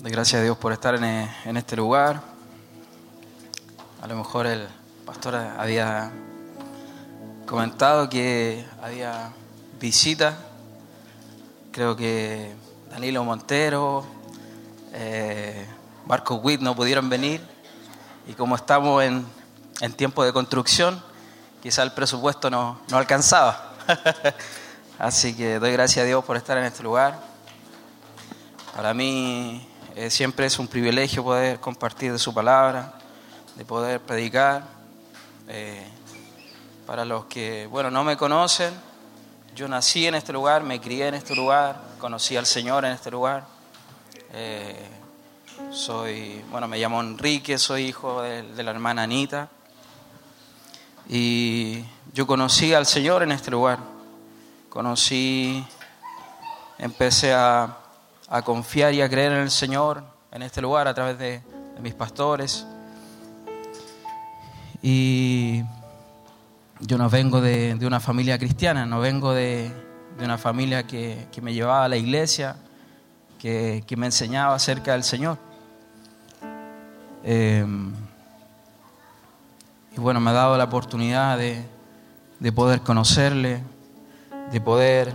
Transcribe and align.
Doy 0.00 0.12
gracias 0.12 0.38
a 0.38 0.44
Dios 0.44 0.56
por 0.56 0.72
estar 0.72 0.94
en, 0.94 1.02
en 1.02 1.56
este 1.56 1.74
lugar. 1.74 2.22
A 4.00 4.06
lo 4.06 4.14
mejor 4.14 4.46
el 4.46 4.68
pastor 5.04 5.34
había 5.34 6.12
comentado 7.46 8.08
que 8.08 8.64
había 8.80 9.32
visita. 9.80 10.38
Creo 11.72 11.96
que 11.96 12.54
Danilo 12.92 13.24
Montero, 13.24 14.06
eh, 14.92 15.66
Marco 16.06 16.36
Witt 16.36 16.60
no 16.60 16.76
pudieron 16.76 17.08
venir. 17.08 17.44
Y 18.28 18.34
como 18.34 18.54
estamos 18.54 19.02
en, 19.02 19.26
en 19.80 19.92
tiempo 19.94 20.24
de 20.24 20.32
construcción, 20.32 21.02
quizá 21.60 21.82
el 21.82 21.90
presupuesto 21.90 22.50
no, 22.50 22.78
no 22.88 22.98
alcanzaba. 22.98 23.74
Así 25.00 25.34
que 25.34 25.58
doy 25.58 25.72
gracias 25.72 26.04
a 26.04 26.06
Dios 26.06 26.24
por 26.24 26.36
estar 26.36 26.56
en 26.56 26.66
este 26.66 26.84
lugar. 26.84 27.18
Para 28.76 28.94
mí 28.94 29.66
eh, 29.96 30.10
siempre 30.10 30.46
es 30.46 30.58
un 30.58 30.68
privilegio 30.68 31.24
poder 31.24 31.60
compartir 31.60 32.12
de 32.12 32.18
su 32.18 32.32
palabra, 32.32 32.94
de 33.56 33.64
poder 33.64 34.00
predicar. 34.00 34.64
Eh, 35.48 35.86
para 36.86 37.04
los 37.04 37.26
que, 37.26 37.66
bueno, 37.66 37.90
no 37.90 38.04
me 38.04 38.16
conocen, 38.16 38.72
yo 39.54 39.68
nací 39.68 40.06
en 40.06 40.14
este 40.14 40.32
lugar, 40.32 40.62
me 40.62 40.80
crié 40.80 41.08
en 41.08 41.14
este 41.14 41.34
lugar, 41.34 41.80
conocí 41.98 42.36
al 42.36 42.46
Señor 42.46 42.84
en 42.84 42.92
este 42.92 43.10
lugar. 43.10 43.46
Eh, 44.32 44.88
soy, 45.70 46.44
bueno, 46.50 46.68
me 46.68 46.78
llamo 46.78 47.00
Enrique, 47.00 47.58
soy 47.58 47.86
hijo 47.86 48.22
de, 48.22 48.42
de 48.42 48.62
la 48.62 48.70
hermana 48.70 49.02
Anita. 49.02 49.48
Y 51.08 51.84
yo 52.12 52.26
conocí 52.26 52.74
al 52.74 52.86
Señor 52.86 53.22
en 53.22 53.32
este 53.32 53.50
lugar. 53.50 53.78
Conocí, 54.68 55.64
empecé 56.78 57.32
a, 57.32 57.77
a 58.28 58.42
confiar 58.42 58.92
y 58.94 59.00
a 59.00 59.08
creer 59.08 59.32
en 59.32 59.38
el 59.38 59.50
Señor 59.50 60.04
en 60.32 60.42
este 60.42 60.60
lugar 60.60 60.88
a 60.88 60.94
través 60.94 61.18
de, 61.18 61.42
mis 61.80 61.94
pastores. 61.94 62.66
Y 64.82 65.62
yo 66.80 66.98
no 66.98 67.08
vengo 67.08 67.40
de, 67.40 67.76
de 67.76 67.86
una 67.86 68.00
familia 68.00 68.36
cristiana, 68.36 68.84
no 68.84 68.98
vengo 68.98 69.32
de, 69.32 69.70
de 70.18 70.24
una 70.24 70.38
familia 70.38 70.88
que, 70.88 71.28
que, 71.30 71.40
me 71.40 71.54
llevaba 71.54 71.84
a 71.84 71.88
la 71.88 71.96
iglesia, 71.96 72.56
que, 73.38 73.84
que 73.86 73.96
me 73.96 74.06
enseñaba 74.06 74.56
acerca 74.56 74.92
del 74.92 75.04
Señor. 75.04 75.38
Eh, 77.22 77.64
y 79.96 80.00
bueno, 80.00 80.18
me 80.18 80.30
ha 80.30 80.34
dado 80.34 80.56
la 80.56 80.64
oportunidad 80.64 81.38
de, 81.38 81.64
de 82.40 82.52
poder 82.52 82.80
conocerle, 82.80 83.62
de 84.50 84.60
poder 84.60 85.12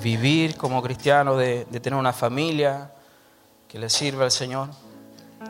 vivir 0.00 0.56
como 0.56 0.82
cristiano, 0.82 1.36
de, 1.36 1.64
tener 1.64 1.98
una 1.98 2.12
familia 2.12 2.90
que 3.68 3.78
le 3.78 3.90
sirva 3.90 4.24
al 4.24 4.30
Señor. 4.30 4.68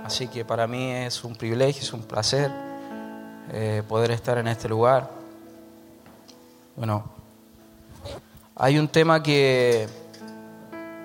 Así 0.05 0.29
que 0.29 0.45
para 0.45 0.67
mí 0.67 0.91
es 0.91 1.25
un 1.25 1.35
privilegio, 1.35 1.83
es 1.83 1.93
un 1.93 2.03
placer 2.03 2.51
eh, 3.53 3.83
poder 3.89 4.11
estar 4.11 4.39
en 4.39 4.49
este 4.49 4.69
lugar. 4.69 5.11
Bueno, 6.77 7.05
hay 8.55 8.79
un 8.79 8.89
tema 8.89 9.23
que 9.23 9.89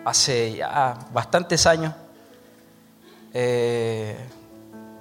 hace 0.05 0.55
ya 0.57 0.97
bastantes 1.13 1.65
años 1.65 1.93
eh, 3.33 4.17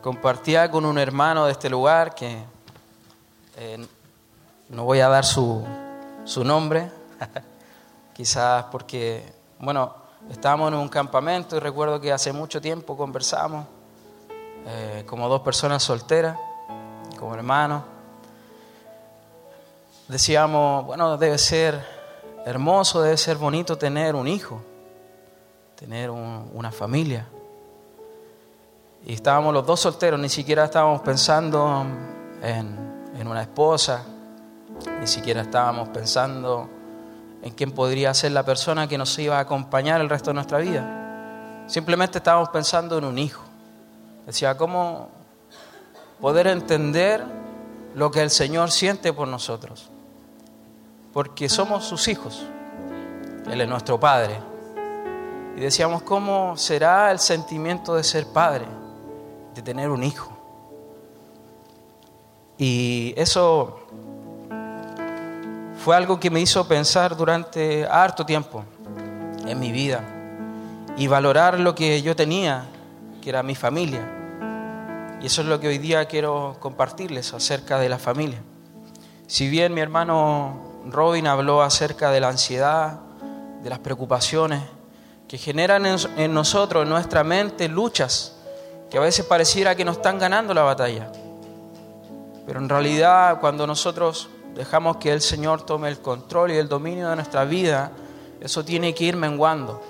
compartía 0.01 0.71
con 0.71 0.85
un 0.85 0.99
hermano 0.99 1.47
de 1.47 1.53
este 1.53 1.69
lugar 1.69 2.15
que 2.15 2.39
eh, 3.57 3.87
no 4.69 4.85
voy 4.85 5.01
a 5.01 5.09
dar 5.09 5.25
su, 5.25 5.65
su 6.25 6.45
nombre. 6.45 6.91
quizás 8.23 8.67
porque, 8.71 9.21
bueno, 9.59 9.93
estábamos 10.31 10.69
en 10.69 10.79
un 10.79 10.89
campamento 10.89 11.57
y 11.57 11.59
recuerdo 11.59 12.01
que 12.01 12.13
hace 12.13 12.33
mucho 12.33 12.61
tiempo 12.61 12.97
conversamos 12.97 13.67
eh, 14.65 15.03
como 15.09 15.29
dos 15.29 15.41
personas 15.41 15.83
solteras, 15.83 16.39
como 17.19 17.35
hermanos. 17.35 17.83
Decíamos, 20.07 20.87
bueno, 20.87 21.17
debe 21.19 21.37
ser 21.37 21.85
hermoso, 22.47 23.03
debe 23.03 23.17
ser 23.17 23.39
bonito 23.39 23.77
tener 23.77 24.15
un 24.15 24.29
hijo, 24.29 24.63
tener 25.75 26.09
un, 26.09 26.49
una 26.55 26.71
familia. 26.71 27.27
Y 29.05 29.15
estábamos 29.15 29.53
los 29.53 29.67
dos 29.67 29.81
solteros, 29.81 30.21
ni 30.21 30.29
siquiera 30.29 30.67
estábamos 30.67 31.01
pensando 31.01 31.85
en, 32.41 33.11
en 33.19 33.27
una 33.27 33.43
esposa, 33.43 34.05
ni 35.01 35.09
siquiera 35.09 35.43
estábamos 35.43 35.89
pensando 35.89 36.82
en 37.43 37.53
quién 37.53 37.73
podría 37.73 38.15
ser 38.15 38.33
la 38.33 38.45
persona 38.45 38.89
que 38.89 38.97
nos 38.97 39.19
iba 39.19 39.37
a 39.37 39.41
acompañar 39.41 40.01
el 40.01 40.09
resto 40.09 40.31
de 40.31 40.35
nuestra 40.35 40.59
vida. 40.59 41.65
Simplemente 41.67 42.19
estábamos 42.19 42.49
pensando 42.51 42.99
en 42.99 43.05
un 43.05 43.19
hijo. 43.19 43.43
Decía, 44.27 44.57
¿cómo 44.57 45.09
poder 46.21 46.47
entender 46.47 47.25
lo 47.95 48.11
que 48.11 48.23
el 48.23 48.31
Señor 48.31 48.71
siente 48.71 49.13
por 49.13 49.27
nosotros? 49.27 49.91
Porque 51.13 51.49
somos 51.49 51.85
sus 51.85 52.09
hijos. 52.09 52.45
Él 53.51 53.61
es 53.61 53.69
nuestro 53.69 53.99
Padre. 53.99 54.39
Y 55.57 55.61
decíamos, 55.61 56.03
¿cómo 56.03 56.57
será 56.57 57.11
el 57.11 57.19
sentimiento 57.19 57.95
de 57.95 58.05
ser 58.05 58.27
padre? 58.27 58.65
De 59.55 59.61
tener 59.61 59.91
un 59.91 60.03
hijo. 60.03 60.33
Y 62.57 63.13
eso 63.17 63.81
fue 65.85 65.97
algo 65.97 66.21
que 66.21 66.31
me 66.31 66.41
hizo 66.41 66.69
pensar 66.69 67.17
durante 67.17 67.85
harto 67.87 68.25
tiempo 68.25 68.63
en 69.45 69.59
mi 69.59 69.73
vida 69.73 70.01
y 70.97 71.09
valorar 71.09 71.59
lo 71.59 71.75
que 71.75 72.01
yo 72.03 72.15
tenía, 72.15 72.67
que 73.21 73.31
era 73.31 73.43
mi 73.43 73.57
familia. 73.57 74.01
Y 75.21 75.27
eso 75.27 75.43
es 75.43 75.49
lo 75.49 75.59
que 75.59 75.67
hoy 75.67 75.79
día 75.79 76.05
quiero 76.05 76.57
compartirles 76.61 77.35
acerca 77.35 77.81
de 77.81 77.89
la 77.89 77.99
familia. 77.99 78.41
Si 79.27 79.49
bien 79.49 79.75
mi 79.75 79.81
hermano 79.81 80.83
Robin 80.87 81.27
habló 81.27 81.63
acerca 81.63 82.13
de 82.13 82.21
la 82.21 82.29
ansiedad, 82.29 83.01
de 83.65 83.69
las 83.69 83.81
preocupaciones 83.81 84.63
que 85.27 85.37
generan 85.37 85.85
en, 85.87 86.33
nosotros, 86.33 86.85
en 86.85 86.91
nuestra 86.91 87.25
mente, 87.25 87.69
luchas 87.69 88.37
que 88.89 88.99
a 88.99 89.01
veces 89.01 89.27
pareciera 89.27 89.75
que 89.75 89.85
nos 89.85 89.97
están 89.97 90.21
ganando 90.21 90.55
la 90.55 90.63
batalla. 90.63 91.11
Pero 92.47 92.61
en 92.61 92.69
realidad 92.69 93.41
cuando 93.41 93.67
nosotros 93.67 94.29
dejamos 94.55 94.99
que 94.99 95.13
el 95.13 95.21
Señor 95.21 95.63
tome 95.63 95.89
el 95.89 95.99
control 95.99 96.53
y 96.53 96.57
el 96.57 96.69
dominio 96.69 97.09
de 97.09 97.17
nuestra 97.17 97.45
vida, 97.45 97.93
eso 98.41 98.65
tiene 98.65 98.95
que 98.95 99.05
ir 99.05 99.17
menguando. 99.17 99.83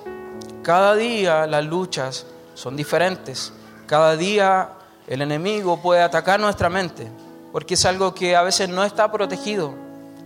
Cada 0.63 0.95
día 0.95 1.47
las 1.47 1.65
luchas 1.65 2.27
son 2.55 2.77
diferentes. 2.77 3.53
Cada 3.87 4.17
día 4.17 4.71
el 5.07 5.23
enemigo 5.23 5.81
puede 5.83 6.03
atacar 6.03 6.39
nuestra 6.39 6.69
mente, 6.71 7.09
porque 7.51 7.75
es 7.75 7.85
algo 7.85 8.15
que 8.15 8.37
a 8.37 8.43
veces 8.43 8.69
no 8.69 8.85
está 8.85 9.11
protegido, 9.11 9.75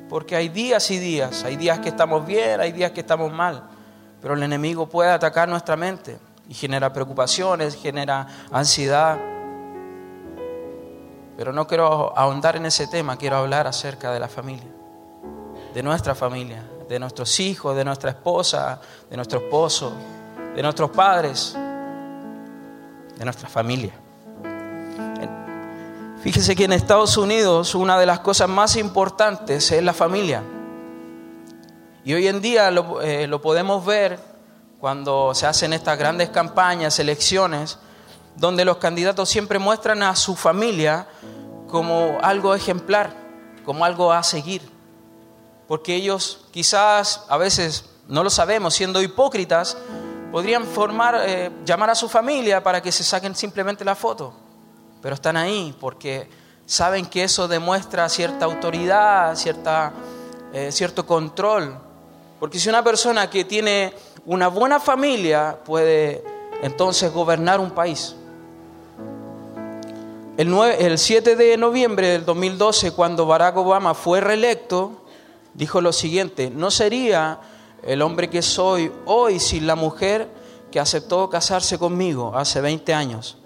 porque 0.08 0.36
hay 0.36 0.48
días 0.48 0.90
y 0.90 0.98
días, 0.98 1.44
hay 1.44 1.56
días 1.56 1.78
que 1.80 1.88
estamos 1.88 2.26
bien, 2.26 2.60
hay 2.60 2.72
días 2.72 2.92
que 2.92 3.00
estamos 3.00 3.32
mal, 3.32 3.64
pero 4.20 4.34
el 4.34 4.42
enemigo 4.42 4.88
puede 4.88 5.10
atacar 5.10 5.48
nuestra 5.48 5.76
mente 5.76 6.18
y 6.48 6.54
genera 6.54 6.92
preocupaciones, 6.92 7.74
genera 7.74 8.26
ansiedad. 8.52 9.35
Pero 11.36 11.52
no 11.52 11.66
quiero 11.66 12.16
ahondar 12.16 12.56
en 12.56 12.66
ese 12.66 12.86
tema, 12.86 13.16
quiero 13.16 13.36
hablar 13.36 13.66
acerca 13.66 14.10
de 14.10 14.20
la 14.20 14.28
familia, 14.28 14.70
de 15.74 15.82
nuestra 15.82 16.14
familia, 16.14 16.64
de 16.88 16.98
nuestros 16.98 17.38
hijos, 17.40 17.76
de 17.76 17.84
nuestra 17.84 18.10
esposa, 18.10 18.80
de 19.10 19.16
nuestro 19.16 19.40
esposo, 19.40 19.92
de 20.54 20.62
nuestros 20.62 20.90
padres, 20.90 21.54
de 23.18 23.24
nuestra 23.24 23.48
familia. 23.48 23.92
Fíjese 26.22 26.56
que 26.56 26.64
en 26.64 26.72
Estados 26.72 27.16
Unidos 27.16 27.74
una 27.74 27.98
de 27.98 28.06
las 28.06 28.20
cosas 28.20 28.48
más 28.48 28.76
importantes 28.76 29.70
es 29.70 29.82
la 29.82 29.92
familia. 29.92 30.42
Y 32.04 32.14
hoy 32.14 32.26
en 32.26 32.40
día 32.40 32.70
lo, 32.70 33.02
eh, 33.02 33.26
lo 33.26 33.40
podemos 33.40 33.84
ver 33.84 34.18
cuando 34.80 35.34
se 35.34 35.46
hacen 35.46 35.72
estas 35.72 35.98
grandes 35.98 36.30
campañas, 36.30 36.98
elecciones, 36.98 37.78
donde 38.36 38.64
los 38.64 38.76
candidatos 38.76 39.28
siempre 39.28 39.58
muestran 39.58 40.02
a 40.02 40.14
su 40.14 40.36
familia 40.36 41.06
como 41.68 42.18
algo 42.22 42.54
ejemplar, 42.54 43.14
como 43.64 43.84
algo 43.84 44.12
a 44.12 44.22
seguir. 44.22 44.62
Porque 45.66 45.94
ellos 45.94 46.46
quizás 46.52 47.24
a 47.28 47.36
veces, 47.36 47.86
no 48.08 48.22
lo 48.22 48.30
sabemos, 48.30 48.74
siendo 48.74 49.02
hipócritas, 49.02 49.76
podrían 50.30 50.64
formar, 50.64 51.20
eh, 51.26 51.50
llamar 51.64 51.90
a 51.90 51.94
su 51.94 52.08
familia 52.08 52.62
para 52.62 52.80
que 52.82 52.92
se 52.92 53.02
saquen 53.02 53.34
simplemente 53.34 53.84
la 53.84 53.94
foto. 53.94 54.34
Pero 55.02 55.14
están 55.14 55.36
ahí 55.36 55.74
porque 55.80 56.28
saben 56.66 57.06
que 57.06 57.24
eso 57.24 57.48
demuestra 57.48 58.08
cierta 58.08 58.44
autoridad, 58.44 59.34
cierta, 59.34 59.92
eh, 60.52 60.70
cierto 60.72 61.06
control. 61.06 61.78
Porque 62.38 62.58
si 62.58 62.68
una 62.68 62.84
persona 62.84 63.30
que 63.30 63.44
tiene 63.44 63.94
una 64.26 64.48
buena 64.48 64.78
familia 64.78 65.58
puede 65.64 66.22
entonces 66.62 67.12
gobernar 67.12 67.60
un 67.60 67.70
país. 67.70 68.14
El, 70.36 70.50
9, 70.50 70.76
el 70.80 70.98
7 70.98 71.34
de 71.34 71.56
noviembre 71.56 72.08
del 72.08 72.26
2012, 72.26 72.92
cuando 72.92 73.24
Barack 73.24 73.56
Obama 73.56 73.94
fue 73.94 74.20
reelecto, 74.20 75.06
dijo 75.54 75.80
lo 75.80 75.94
siguiente, 75.94 76.50
no 76.50 76.70
sería 76.70 77.40
el 77.82 78.02
hombre 78.02 78.28
que 78.28 78.42
soy 78.42 78.92
hoy 79.06 79.40
sin 79.40 79.66
la 79.66 79.76
mujer 79.76 80.28
que 80.70 80.78
aceptó 80.78 81.30
casarse 81.30 81.78
conmigo 81.78 82.36
hace 82.36 82.60
20 82.60 82.92
años. 82.92 83.38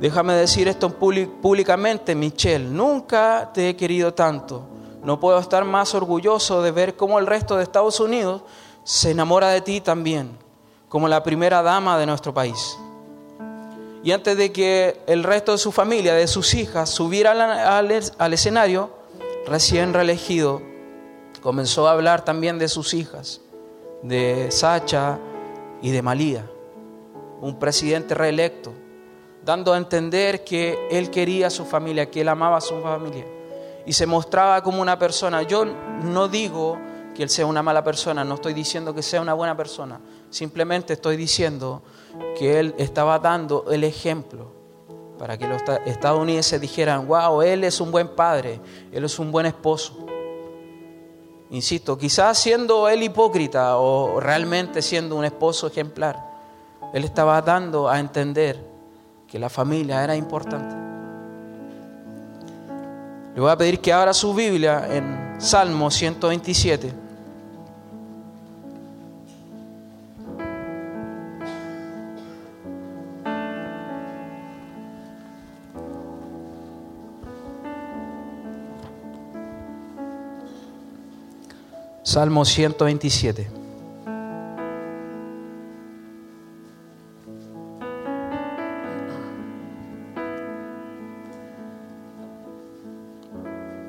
Déjame 0.00 0.34
decir 0.34 0.66
esto 0.66 0.90
públicamente, 0.90 2.16
Michelle, 2.16 2.64
nunca 2.64 3.52
te 3.54 3.68
he 3.68 3.76
querido 3.76 4.12
tanto. 4.12 4.66
No 5.04 5.20
puedo 5.20 5.38
estar 5.38 5.64
más 5.64 5.94
orgulloso 5.94 6.60
de 6.60 6.72
ver 6.72 6.96
cómo 6.96 7.20
el 7.20 7.28
resto 7.28 7.56
de 7.56 7.62
Estados 7.62 8.00
Unidos 8.00 8.42
se 8.82 9.12
enamora 9.12 9.50
de 9.50 9.60
ti 9.60 9.80
también, 9.80 10.36
como 10.88 11.06
la 11.06 11.22
primera 11.22 11.62
dama 11.62 11.96
de 11.96 12.06
nuestro 12.06 12.34
país. 12.34 12.76
Y 14.06 14.12
antes 14.12 14.36
de 14.36 14.52
que 14.52 15.00
el 15.08 15.24
resto 15.24 15.50
de 15.50 15.58
su 15.58 15.72
familia, 15.72 16.14
de 16.14 16.28
sus 16.28 16.54
hijas, 16.54 16.90
subieran 16.90 17.40
al, 17.40 18.32
escenario, 18.32 18.92
recién 19.48 19.92
reelegido, 19.92 20.62
comenzó 21.42 21.88
a 21.88 21.90
hablar 21.90 22.24
también 22.24 22.56
de 22.60 22.68
sus 22.68 22.94
hijas, 22.94 23.40
de 24.04 24.52
Sacha 24.52 25.18
y 25.82 25.90
de 25.90 26.02
Malía, 26.02 26.48
un 27.40 27.58
presidente 27.58 28.14
reelecto, 28.14 28.72
dando 29.44 29.72
a 29.72 29.76
entender 29.76 30.44
que 30.44 30.78
él 30.88 31.10
quería 31.10 31.48
a 31.48 31.50
su 31.50 31.64
familia, 31.64 32.08
que 32.08 32.20
él 32.20 32.28
amaba 32.28 32.58
a 32.58 32.60
su 32.60 32.80
familia. 32.80 33.26
Y 33.86 33.92
se 33.92 34.06
mostraba 34.06 34.62
como 34.62 34.80
una 34.80 35.00
persona. 35.00 35.42
Yo 35.42 35.64
no 35.64 36.28
digo 36.28 36.78
que 37.12 37.24
él 37.24 37.28
sea 37.28 37.46
una 37.46 37.64
mala 37.64 37.82
persona, 37.82 38.22
no 38.22 38.36
estoy 38.36 38.54
diciendo 38.54 38.94
que 38.94 39.02
sea 39.02 39.20
una 39.20 39.34
buena 39.34 39.56
persona, 39.56 39.98
simplemente 40.30 40.92
estoy 40.92 41.16
diciendo 41.16 41.82
que 42.38 42.60
él 42.60 42.74
estaba 42.78 43.18
dando 43.18 43.64
el 43.70 43.84
ejemplo 43.84 44.52
para 45.18 45.38
que 45.38 45.46
los 45.46 45.62
estadounidenses 45.86 46.60
dijeran, 46.60 47.06
wow, 47.06 47.40
él 47.42 47.64
es 47.64 47.80
un 47.80 47.90
buen 47.90 48.08
padre, 48.08 48.60
él 48.92 49.04
es 49.04 49.18
un 49.18 49.32
buen 49.32 49.46
esposo. 49.46 50.06
Insisto, 51.50 51.96
quizás 51.96 52.38
siendo 52.38 52.88
él 52.88 53.02
hipócrita 53.02 53.78
o 53.78 54.20
realmente 54.20 54.82
siendo 54.82 55.16
un 55.16 55.24
esposo 55.24 55.68
ejemplar, 55.68 56.22
él 56.92 57.04
estaba 57.04 57.40
dando 57.40 57.88
a 57.88 57.98
entender 57.98 58.58
que 59.26 59.38
la 59.38 59.48
familia 59.48 60.02
era 60.04 60.16
importante. 60.16 60.74
Le 63.34 63.40
voy 63.40 63.50
a 63.50 63.56
pedir 63.56 63.80
que 63.80 63.92
abra 63.92 64.14
su 64.14 64.34
Biblia 64.34 64.86
en 64.90 65.36
Salmo 65.38 65.90
127. 65.90 67.05
Salmo 82.06 82.44
127. 82.44 83.48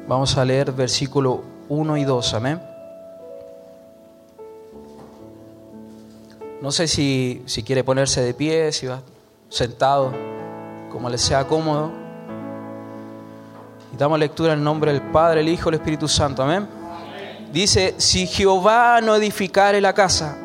Vamos 0.08 0.36
a 0.36 0.44
leer 0.44 0.72
versículo 0.72 1.44
1 1.70 1.98
y 1.98 2.04
2, 2.06 2.34
amén. 2.34 2.60
No 6.60 6.72
sé 6.72 6.88
si, 6.88 7.44
si 7.46 7.62
quiere 7.62 7.84
ponerse 7.84 8.22
de 8.22 8.34
pie, 8.34 8.72
si 8.72 8.88
va 8.88 9.00
sentado, 9.48 10.12
como 10.92 11.08
le 11.08 11.20
sea 11.20 11.46
cómodo. 11.46 11.92
Y 13.94 13.98
damos 13.98 14.18
lectura 14.18 14.54
en 14.54 14.64
nombre 14.64 14.92
del 14.92 15.04
Padre, 15.04 15.42
el 15.42 15.50
Hijo 15.50 15.70
y 15.70 15.76
el 15.76 15.76
Espíritu 15.76 16.08
Santo, 16.08 16.42
amén. 16.42 16.77
Dice, 17.52 17.96
si 17.98 18.28
Jehová 18.28 19.00
no 19.02 19.16
edificare 19.16 19.82
la 19.82 19.94
casa, 19.94 20.38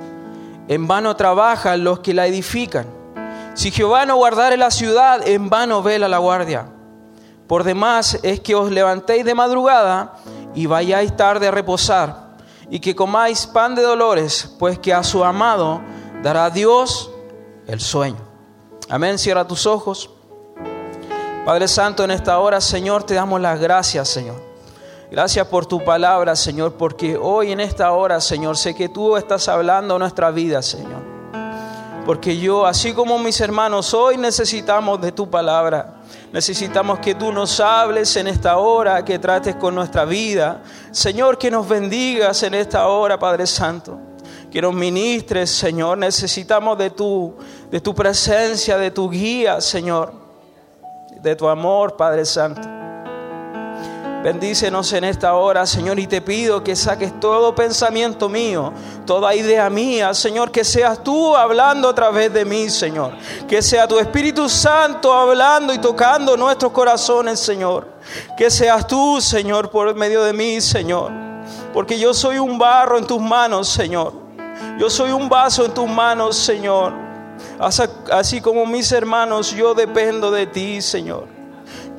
en 0.68 0.86
vano 0.86 1.16
trabajan 1.16 1.82
los 1.82 2.00
que 2.00 2.14
la 2.14 2.26
edifican. 2.26 2.86
Si 3.54 3.70
Jehová 3.70 4.06
no 4.06 4.16
guardare 4.16 4.56
la 4.56 4.70
ciudad, 4.70 5.26
en 5.26 5.50
vano 5.50 5.82
vela 5.82 6.08
la 6.08 6.18
guardia. 6.18 6.68
Por 7.46 7.64
demás 7.64 8.18
es 8.22 8.40
que 8.40 8.54
os 8.54 8.70
levantéis 8.70 9.24
de 9.24 9.34
madrugada 9.34 10.14
y 10.54 10.66
vayáis 10.66 11.14
tarde 11.16 11.48
a 11.48 11.50
reposar, 11.50 12.36
y 12.70 12.80
que 12.80 12.94
comáis 12.94 13.46
pan 13.46 13.74
de 13.74 13.82
dolores, 13.82 14.54
pues 14.58 14.78
que 14.78 14.94
a 14.94 15.02
su 15.02 15.24
amado 15.24 15.82
dará 16.22 16.48
Dios 16.50 17.10
el 17.66 17.80
sueño. 17.80 18.20
Amén, 18.88 19.18
cierra 19.18 19.46
tus 19.46 19.66
ojos. 19.66 20.10
Padre 21.44 21.66
Santo, 21.66 22.04
en 22.04 22.12
esta 22.12 22.38
hora, 22.38 22.60
Señor, 22.60 23.02
te 23.02 23.14
damos 23.14 23.40
las 23.40 23.58
gracias, 23.58 24.08
Señor. 24.08 24.51
Gracias 25.12 25.46
por 25.46 25.66
tu 25.66 25.84
palabra, 25.84 26.34
Señor, 26.34 26.72
porque 26.72 27.18
hoy 27.18 27.52
en 27.52 27.60
esta 27.60 27.92
hora, 27.92 28.18
Señor, 28.18 28.56
sé 28.56 28.74
que 28.74 28.88
tú 28.88 29.14
estás 29.14 29.46
hablando 29.46 29.98
nuestra 29.98 30.30
vida, 30.30 30.62
Señor. 30.62 31.02
Porque 32.06 32.38
yo, 32.38 32.64
así 32.64 32.94
como 32.94 33.18
mis 33.18 33.38
hermanos, 33.42 33.92
hoy 33.92 34.16
necesitamos 34.16 35.02
de 35.02 35.12
tu 35.12 35.28
palabra. 35.28 35.96
Necesitamos 36.32 36.98
que 37.00 37.14
tú 37.14 37.30
nos 37.30 37.60
hables 37.60 38.16
en 38.16 38.26
esta 38.26 38.56
hora, 38.56 39.04
que 39.04 39.18
trates 39.18 39.54
con 39.56 39.74
nuestra 39.74 40.06
vida. 40.06 40.62
Señor, 40.92 41.36
que 41.36 41.50
nos 41.50 41.68
bendigas 41.68 42.42
en 42.42 42.54
esta 42.54 42.88
hora, 42.88 43.18
Padre 43.18 43.46
Santo. 43.46 43.98
Que 44.50 44.62
nos 44.62 44.72
ministres, 44.72 45.50
Señor. 45.50 45.98
Necesitamos 45.98 46.78
de 46.78 46.88
tu, 46.88 47.36
de 47.70 47.82
tu 47.82 47.94
presencia, 47.94 48.78
de 48.78 48.90
tu 48.90 49.10
guía, 49.10 49.60
Señor. 49.60 50.10
De 51.20 51.36
tu 51.36 51.46
amor, 51.48 51.98
Padre 51.98 52.24
Santo. 52.24 52.81
Bendícenos 54.22 54.92
en 54.92 55.02
esta 55.02 55.34
hora, 55.34 55.66
Señor, 55.66 55.98
y 55.98 56.06
te 56.06 56.20
pido 56.20 56.62
que 56.62 56.76
saques 56.76 57.18
todo 57.18 57.56
pensamiento 57.56 58.28
mío, 58.28 58.72
toda 59.04 59.34
idea 59.34 59.68
mía, 59.68 60.14
Señor, 60.14 60.52
que 60.52 60.62
seas 60.62 61.02
tú 61.02 61.34
hablando 61.34 61.88
a 61.88 61.94
través 61.94 62.32
de 62.32 62.44
mí, 62.44 62.70
Señor. 62.70 63.14
Que 63.48 63.60
sea 63.60 63.88
tu 63.88 63.98
Espíritu 63.98 64.48
Santo 64.48 65.12
hablando 65.12 65.74
y 65.74 65.78
tocando 65.78 66.36
nuestros 66.36 66.70
corazones, 66.70 67.40
Señor. 67.40 67.88
Que 68.36 68.48
seas 68.48 68.86
tú, 68.86 69.20
Señor, 69.20 69.70
por 69.70 69.92
medio 69.96 70.22
de 70.22 70.32
mí, 70.32 70.60
Señor. 70.60 71.10
Porque 71.74 71.98
yo 71.98 72.14
soy 72.14 72.38
un 72.38 72.58
barro 72.58 72.98
en 72.98 73.06
tus 73.08 73.20
manos, 73.20 73.68
Señor. 73.68 74.12
Yo 74.78 74.88
soy 74.88 75.10
un 75.10 75.28
vaso 75.28 75.64
en 75.64 75.74
tus 75.74 75.88
manos, 75.88 76.36
Señor. 76.36 76.92
Así 77.58 78.40
como 78.40 78.66
mis 78.66 78.92
hermanos, 78.92 79.50
yo 79.50 79.74
dependo 79.74 80.30
de 80.30 80.46
ti, 80.46 80.80
Señor. 80.80 81.31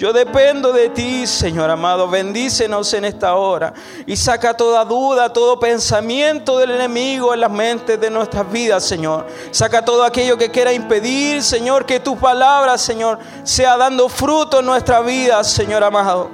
Yo 0.03 0.11
dependo 0.11 0.73
de 0.73 0.89
ti, 0.89 1.25
Señor 1.25 1.69
amado. 1.69 2.09
Bendícenos 2.09 2.94
en 2.94 3.05
esta 3.05 3.35
hora 3.35 3.73
y 4.05 4.17
saca 4.17 4.53
toda 4.53 4.83
duda, 4.83 5.31
todo 5.31 5.57
pensamiento 5.57 6.57
del 6.57 6.71
enemigo 6.71 7.33
en 7.33 7.39
las 7.39 7.50
mentes 7.50 8.01
de 8.01 8.09
nuestras 8.09 8.51
vidas, 8.51 8.83
Señor. 8.83 9.25
Saca 9.51 9.85
todo 9.85 10.03
aquello 10.03 10.38
que 10.38 10.51
quiera 10.51 10.73
impedir, 10.73 11.42
Señor, 11.42 11.85
que 11.85 12.01
tu 12.01 12.18
palabra, 12.18 12.78
Señor, 12.78 13.18
sea 13.44 13.78
dando 13.78 14.09
fruto 14.09 14.59
en 14.59 14.66
nuestra 14.66 14.99
vida, 14.99 15.42
Señor 15.45 15.81
amado. 15.85 16.30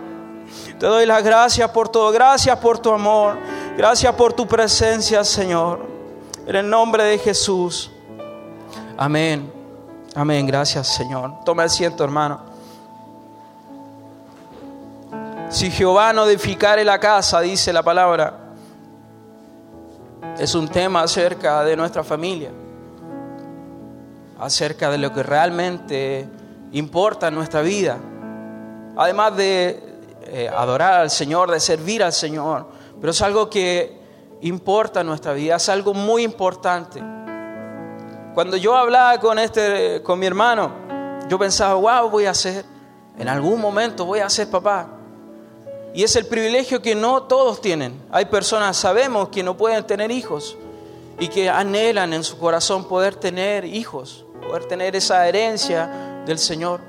Te 0.80 0.88
doy 0.88 1.06
las 1.06 1.24
gracias 1.24 1.70
por 1.70 1.90
todo. 1.90 2.12
Gracias 2.12 2.58
por 2.58 2.80
tu 2.80 2.92
amor. 2.92 3.38
Gracias 3.78 4.16
por 4.16 4.34
tu 4.34 4.48
presencia, 4.48 5.24
Señor. 5.24 5.86
En 6.48 6.56
el 6.56 6.68
nombre 6.68 7.04
de 7.04 7.20
Jesús. 7.20 7.92
Amén. 8.98 9.54
Amén. 10.16 10.48
Gracias, 10.48 10.88
Señor. 10.88 11.44
Toma 11.46 11.66
asiento, 11.66 12.04
hermano. 12.04 12.49
Si 15.50 15.72
Jehová 15.72 16.14
no 16.14 16.28
edificare 16.28 16.86
la 16.86 17.00
casa, 17.00 17.42
dice 17.42 17.74
la 17.74 17.82
palabra, 17.82 18.54
es 20.38 20.54
un 20.54 20.68
tema 20.68 21.02
acerca 21.02 21.64
de 21.64 21.76
nuestra 21.76 22.04
familia, 22.04 22.52
acerca 24.38 24.92
de 24.92 25.00
lo 25.00 25.12
que 25.12 25.24
realmente 25.24 26.30
importa 26.72 27.30
en 27.30 27.34
nuestra 27.34 27.64
vida. 27.64 27.98
Además 28.96 29.36
de 29.38 30.00
eh, 30.28 30.52
adorar 30.56 31.02
al 31.02 31.10
Señor, 31.10 31.50
de 31.50 31.60
servir 31.60 32.04
al 32.04 32.14
Señor, 32.14 32.68
pero 33.02 33.10
es 33.10 33.22
algo 33.24 33.50
que 33.50 34.00
importa 34.42 35.02
en 35.02 35.08
nuestra 35.08 35.34
vida, 35.34 35.56
es 35.56 35.68
algo 35.68 35.96
muy 35.96 36.22
importante. 36.22 37.02
Cuando 38.36 38.56
yo 38.56 38.76
hablaba 38.76 39.20
con, 39.20 39.40
este, 39.40 40.04
con 40.04 40.20
mi 40.20 40.28
hermano, 40.28 40.72
yo 41.28 41.40
pensaba, 41.40 41.74
wow, 41.74 42.08
voy 42.08 42.28
a 42.28 42.36
ser, 42.36 42.64
en 43.18 43.28
algún 43.28 43.60
momento 43.60 44.06
voy 44.06 44.20
a 44.20 44.30
ser 44.30 44.48
papá. 44.52 44.99
Y 45.94 46.04
es 46.04 46.16
el 46.16 46.26
privilegio 46.26 46.82
que 46.82 46.96
no 46.96 47.24
todos 47.24 47.62
tienen. 47.62 48.00
Hay 48.12 48.26
personas, 48.26 48.78
sabemos, 48.78 49.30
que 49.30 49.44
no 49.44 49.58
pueden 49.58 49.86
tener 49.86 50.12
hijos 50.12 50.58
y 51.20 51.28
que 51.28 51.50
anhelan 51.50 52.14
en 52.14 52.24
su 52.24 52.38
corazón 52.38 52.88
poder 52.88 53.16
tener 53.16 53.66
hijos, 53.66 54.26
poder 54.48 54.66
tener 54.66 54.96
esa 54.96 55.28
herencia 55.28 56.24
del 56.26 56.38
Señor. 56.38 56.82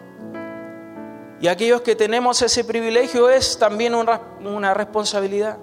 Y 1.41 1.49
aquellos 1.49 1.81
que 1.81 1.97
tenemos 1.97 2.43
ese 2.43 2.65
privilegio 2.65 3.31
es 3.31 3.59
también 3.59 3.95
una, 3.95 4.75
responsabilidad. 4.75 5.57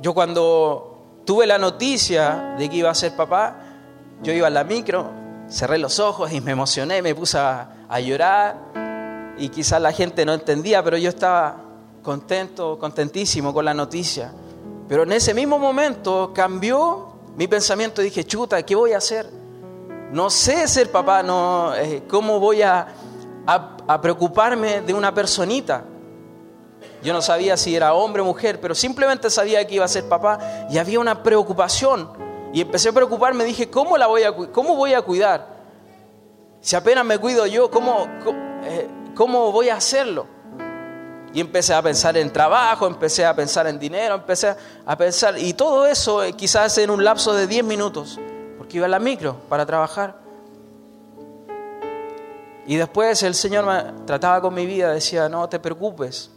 Yo 0.00 0.14
cuando 0.14 1.20
tuve 1.26 1.46
la 1.46 1.58
noticia 1.58 2.54
de 2.58 2.70
que 2.70 2.76
iba 2.76 2.90
a 2.90 2.94
ser 2.94 3.14
papá, 3.14 3.60
yo 4.22 4.32
iba 4.32 4.46
a 4.46 4.50
la 4.50 4.64
micro, 4.64 5.10
cerré 5.50 5.76
los 5.76 5.98
ojos 5.98 6.32
y 6.32 6.40
me 6.40 6.52
emocioné, 6.52 7.02
me 7.02 7.14
puse 7.14 7.36
a 7.38 8.00
llorar 8.00 8.83
y 9.38 9.48
quizás 9.48 9.80
la 9.80 9.92
gente 9.92 10.24
no 10.24 10.32
entendía, 10.32 10.82
pero 10.82 10.96
yo 10.96 11.08
estaba 11.08 11.56
contento, 12.02 12.78
contentísimo 12.78 13.52
con 13.52 13.64
la 13.64 13.74
noticia. 13.74 14.32
Pero 14.88 15.04
en 15.04 15.12
ese 15.12 15.34
mismo 15.34 15.58
momento 15.58 16.32
cambió 16.34 17.14
mi 17.36 17.48
pensamiento 17.48 18.00
dije, 18.00 18.24
chuta, 18.24 18.62
¿qué 18.62 18.76
voy 18.76 18.92
a 18.92 18.98
hacer? 18.98 19.28
No 20.12 20.30
sé 20.30 20.68
ser 20.68 20.92
papá, 20.92 21.22
no, 21.22 21.74
eh, 21.74 22.04
¿cómo 22.08 22.38
voy 22.38 22.62
a, 22.62 22.86
a 23.46 24.00
preocuparme 24.00 24.82
de 24.82 24.94
una 24.94 25.12
personita? 25.12 25.84
Yo 27.02 27.12
no 27.12 27.20
sabía 27.20 27.56
si 27.56 27.74
era 27.74 27.94
hombre 27.94 28.22
o 28.22 28.24
mujer, 28.24 28.60
pero 28.60 28.74
simplemente 28.74 29.30
sabía 29.30 29.66
que 29.66 29.74
iba 29.74 29.84
a 29.84 29.88
ser 29.88 30.08
papá 30.08 30.66
y 30.70 30.78
había 30.78 31.00
una 31.00 31.22
preocupación. 31.22 32.08
Y 32.52 32.60
empecé 32.60 32.90
a 32.90 32.92
preocuparme, 32.92 33.44
dije, 33.44 33.68
¿cómo, 33.68 33.98
la 33.98 34.06
voy, 34.06 34.22
a, 34.22 34.32
cómo 34.32 34.76
voy 34.76 34.94
a 34.94 35.02
cuidar? 35.02 35.54
Si 36.60 36.76
apenas 36.76 37.04
me 37.04 37.18
cuido 37.18 37.46
yo, 37.46 37.68
¿cómo, 37.68 38.06
eh, 38.64 38.88
cómo 39.14 39.52
voy 39.52 39.68
a 39.68 39.76
hacerlo? 39.76 40.26
Y 41.32 41.40
empecé 41.40 41.74
a 41.74 41.82
pensar 41.82 42.16
en 42.16 42.32
trabajo, 42.32 42.86
empecé 42.86 43.26
a 43.26 43.34
pensar 43.34 43.66
en 43.66 43.78
dinero, 43.78 44.14
empecé 44.14 44.54
a 44.86 44.96
pensar, 44.96 45.36
y 45.36 45.52
todo 45.54 45.84
eso 45.84 46.22
eh, 46.22 46.32
quizás 46.32 46.78
en 46.78 46.90
un 46.90 47.02
lapso 47.02 47.34
de 47.34 47.48
10 47.48 47.64
minutos, 47.64 48.20
porque 48.56 48.76
iba 48.76 48.86
a 48.86 48.88
la 48.88 49.00
micro 49.00 49.36
para 49.48 49.66
trabajar. 49.66 50.22
Y 52.66 52.76
después 52.76 53.22
el 53.24 53.34
Señor 53.34 53.66
me 53.66 54.06
trataba 54.06 54.40
con 54.40 54.54
mi 54.54 54.64
vida, 54.64 54.92
decía, 54.92 55.28
no 55.28 55.48
te 55.48 55.58
preocupes, 55.58 56.30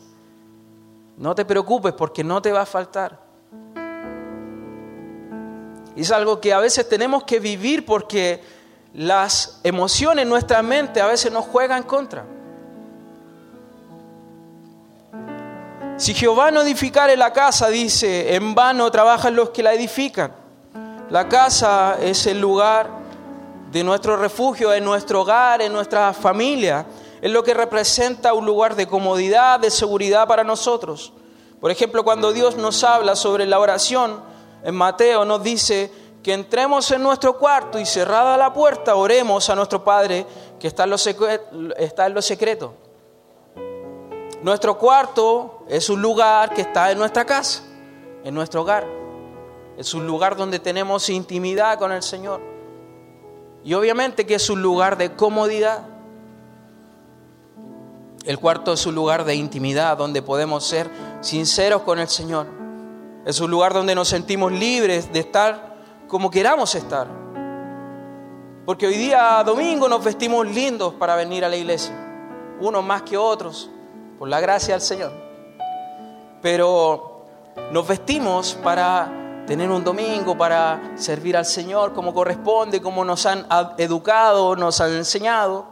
no 1.15 1.35
te 1.35 1.45
preocupes 1.45 1.93
porque 1.93 2.23
no 2.23 2.41
te 2.41 2.51
va 2.51 2.61
a 2.61 2.65
faltar. 2.65 3.19
Y 5.95 6.01
es 6.01 6.11
algo 6.11 6.39
que 6.39 6.53
a 6.53 6.59
veces 6.59 6.87
tenemos 6.89 7.23
que 7.23 7.39
vivir 7.39 7.85
porque 7.85 8.41
las 8.93 9.59
emociones 9.63 10.23
en 10.23 10.29
nuestra 10.29 10.61
mente 10.61 11.01
a 11.01 11.07
veces 11.07 11.31
nos 11.31 11.45
juegan 11.45 11.83
contra. 11.83 12.25
Si 15.97 16.13
Jehová 16.13 16.51
no 16.51 16.61
edificare 16.61 17.17
la 17.17 17.33
casa, 17.33 17.69
dice, 17.69 18.35
en 18.35 18.55
vano 18.55 18.89
trabajan 18.91 19.35
los 19.35 19.49
que 19.49 19.63
la 19.63 19.73
edifican. 19.73 20.31
La 21.09 21.27
casa 21.27 21.97
es 22.01 22.27
el 22.27 22.39
lugar 22.39 22.89
de 23.71 23.83
nuestro 23.83 24.15
refugio, 24.15 24.73
en 24.73 24.85
nuestro 24.85 25.21
hogar, 25.21 25.61
en 25.61 25.73
nuestra 25.73 26.13
familia 26.13 26.85
es 27.21 27.31
lo 27.31 27.43
que 27.43 27.53
representa 27.53 28.33
un 28.33 28.45
lugar 28.45 28.75
de 28.75 28.87
comodidad, 28.87 29.59
de 29.59 29.71
seguridad 29.71 30.27
para 30.27 30.43
nosotros. 30.43 31.13
Por 31.59 31.71
ejemplo, 31.71 32.03
cuando 32.03 32.31
Dios 32.31 32.55
nos 32.55 32.83
habla 32.83 33.15
sobre 33.15 33.45
la 33.45 33.59
oración, 33.59 34.21
en 34.63 34.75
Mateo 34.75 35.25
nos 35.25 35.41
dice 35.41 35.91
que 36.21 36.33
entremos 36.33 36.91
en 36.91 37.01
nuestro 37.01 37.37
cuarto 37.37 37.79
y 37.79 37.85
cerrada 37.85 38.37
la 38.37 38.53
puerta, 38.53 38.95
oremos 38.95 39.49
a 39.49 39.55
nuestro 39.55 39.83
Padre 39.83 40.25
que 40.59 40.67
está 40.67 40.83
en 40.83 40.91
lo, 40.91 40.95
está 41.77 42.05
en 42.05 42.13
lo 42.13 42.21
secreto. 42.21 42.73
Nuestro 44.41 44.77
cuarto 44.77 45.65
es 45.67 45.89
un 45.89 46.01
lugar 46.01 46.53
que 46.53 46.61
está 46.61 46.91
en 46.91 46.99
nuestra 46.99 47.25
casa, 47.25 47.63
en 48.23 48.35
nuestro 48.35 48.61
hogar. 48.61 48.85
Es 49.77 49.93
un 49.93 50.05
lugar 50.05 50.35
donde 50.35 50.59
tenemos 50.59 51.09
intimidad 51.09 51.79
con 51.79 51.91
el 51.91 52.03
Señor. 52.03 52.41
Y 53.63 53.73
obviamente 53.73 54.25
que 54.25 54.35
es 54.35 54.49
un 54.49 54.61
lugar 54.61 54.97
de 54.97 55.15
comodidad. 55.15 55.87
El 58.25 58.39
cuarto 58.39 58.73
es 58.73 58.85
un 58.85 58.93
lugar 58.93 59.25
de 59.25 59.35
intimidad 59.35 59.97
donde 59.97 60.21
podemos 60.21 60.65
ser 60.65 60.89
sinceros 61.21 61.81
con 61.81 61.97
el 61.97 62.07
Señor. 62.07 62.45
Es 63.25 63.39
un 63.39 63.49
lugar 63.49 63.73
donde 63.73 63.95
nos 63.95 64.07
sentimos 64.07 64.51
libres 64.51 65.11
de 65.11 65.19
estar 65.19 65.77
como 66.07 66.29
queramos 66.29 66.75
estar. 66.75 67.07
Porque 68.65 68.85
hoy 68.85 68.97
día 68.97 69.41
domingo 69.45 69.89
nos 69.89 70.03
vestimos 70.03 70.45
lindos 70.45 70.93
para 70.93 71.15
venir 71.15 71.43
a 71.43 71.49
la 71.49 71.55
iglesia, 71.55 71.93
unos 72.59 72.83
más 72.83 73.01
que 73.03 73.17
otros, 73.17 73.69
por 74.17 74.27
la 74.27 74.39
gracia 74.39 74.73
del 74.73 74.81
Señor. 74.81 75.11
Pero 76.41 77.25
nos 77.71 77.87
vestimos 77.87 78.53
para 78.63 79.43
tener 79.47 79.71
un 79.71 79.83
domingo, 79.83 80.37
para 80.37 80.93
servir 80.95 81.37
al 81.37 81.45
Señor 81.45 81.93
como 81.93 82.13
corresponde, 82.13 82.81
como 82.81 83.05
nos 83.05 83.25
han 83.25 83.47
educado, 83.77 84.55
nos 84.55 84.79
han 84.81 84.93
enseñado. 84.93 85.65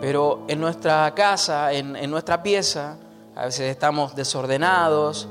Pero 0.00 0.42
en 0.48 0.60
nuestra 0.60 1.14
casa, 1.14 1.72
en, 1.72 2.10
nuestra 2.10 2.42
pieza, 2.42 2.96
a 3.36 3.46
veces 3.46 3.70
estamos 3.70 4.14
desordenados, 4.16 5.28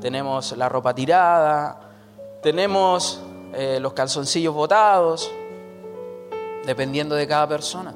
tenemos 0.00 0.56
la 0.56 0.68
ropa 0.68 0.94
tirada, 0.94 1.80
tenemos 2.42 3.20
eh, 3.54 3.78
los 3.80 3.92
calzoncillos 3.92 4.52
botados, 4.52 5.30
dependiendo 6.66 7.14
de 7.14 7.26
cada 7.28 7.46
persona. 7.46 7.94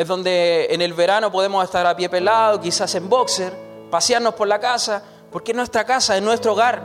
Es 0.00 0.08
donde 0.08 0.68
en 0.70 0.80
el 0.80 0.94
verano 0.94 1.30
podemos 1.30 1.62
estar 1.62 1.86
a 1.86 1.94
pie 1.94 2.08
pelado, 2.08 2.58
quizás 2.58 2.94
en 2.94 3.06
boxer, 3.06 3.52
pasearnos 3.90 4.32
por 4.32 4.48
la 4.48 4.58
casa, 4.58 5.02
porque 5.30 5.52
es 5.52 5.56
nuestra 5.56 5.84
casa, 5.84 6.16
es 6.16 6.22
nuestro 6.22 6.54
hogar, 6.54 6.82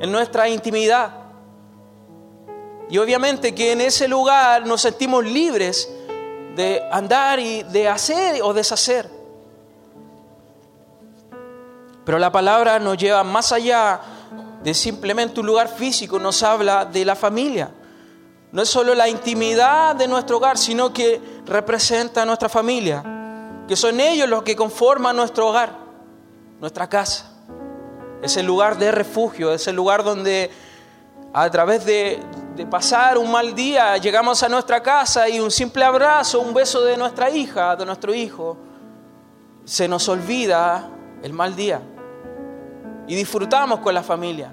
en 0.00 0.12
nuestra 0.12 0.48
intimidad. 0.48 1.10
Y 2.88 2.98
obviamente 2.98 3.56
que 3.56 3.72
en 3.72 3.80
ese 3.80 4.06
lugar 4.06 4.64
nos 4.66 4.82
sentimos 4.82 5.24
libres 5.24 5.90
de 6.54 6.80
andar 6.92 7.40
y 7.40 7.64
de 7.64 7.88
hacer 7.88 8.40
o 8.40 8.54
deshacer. 8.54 9.10
Pero 12.04 12.20
la 12.20 12.30
palabra 12.30 12.78
nos 12.78 12.96
lleva 12.96 13.24
más 13.24 13.50
allá 13.50 14.00
de 14.62 14.74
simplemente 14.74 15.40
un 15.40 15.46
lugar 15.46 15.66
físico, 15.66 16.20
nos 16.20 16.40
habla 16.44 16.84
de 16.84 17.04
la 17.04 17.16
familia. 17.16 17.72
No 18.52 18.62
es 18.62 18.68
solo 18.68 18.94
la 18.94 19.08
intimidad 19.08 19.96
de 19.96 20.06
nuestro 20.06 20.36
hogar, 20.36 20.56
sino 20.56 20.92
que 20.92 21.33
representa 21.46 22.22
a 22.22 22.26
nuestra 22.26 22.48
familia, 22.48 23.02
que 23.68 23.76
son 23.76 24.00
ellos 24.00 24.28
los 24.28 24.42
que 24.42 24.56
conforman 24.56 25.16
nuestro 25.16 25.48
hogar, 25.48 25.70
nuestra 26.60 26.88
casa. 26.88 27.30
Es 28.22 28.36
el 28.36 28.46
lugar 28.46 28.78
de 28.78 28.90
refugio, 28.90 29.52
es 29.52 29.66
el 29.66 29.76
lugar 29.76 30.02
donde 30.02 30.50
a 31.32 31.50
través 31.50 31.84
de, 31.84 32.22
pasar 32.70 33.18
un 33.18 33.30
mal 33.30 33.54
día, 33.54 33.96
llegamos 33.98 34.42
a 34.42 34.48
nuestra 34.48 34.80
casa 34.80 35.28
y 35.28 35.40
un 35.40 35.50
simple 35.50 35.84
abrazo, 35.84 36.40
un 36.40 36.54
beso 36.54 36.82
de 36.84 36.96
nuestra 36.96 37.28
hija, 37.28 37.74
de 37.74 37.84
nuestro 37.84 38.14
hijo, 38.14 38.56
se 39.64 39.88
nos 39.88 40.08
olvida 40.08 40.88
el 41.22 41.32
mal 41.32 41.56
día. 41.56 41.82
Y 43.08 43.16
disfrutamos 43.16 43.80
con 43.80 43.92
la 43.92 44.02
familia. 44.02 44.52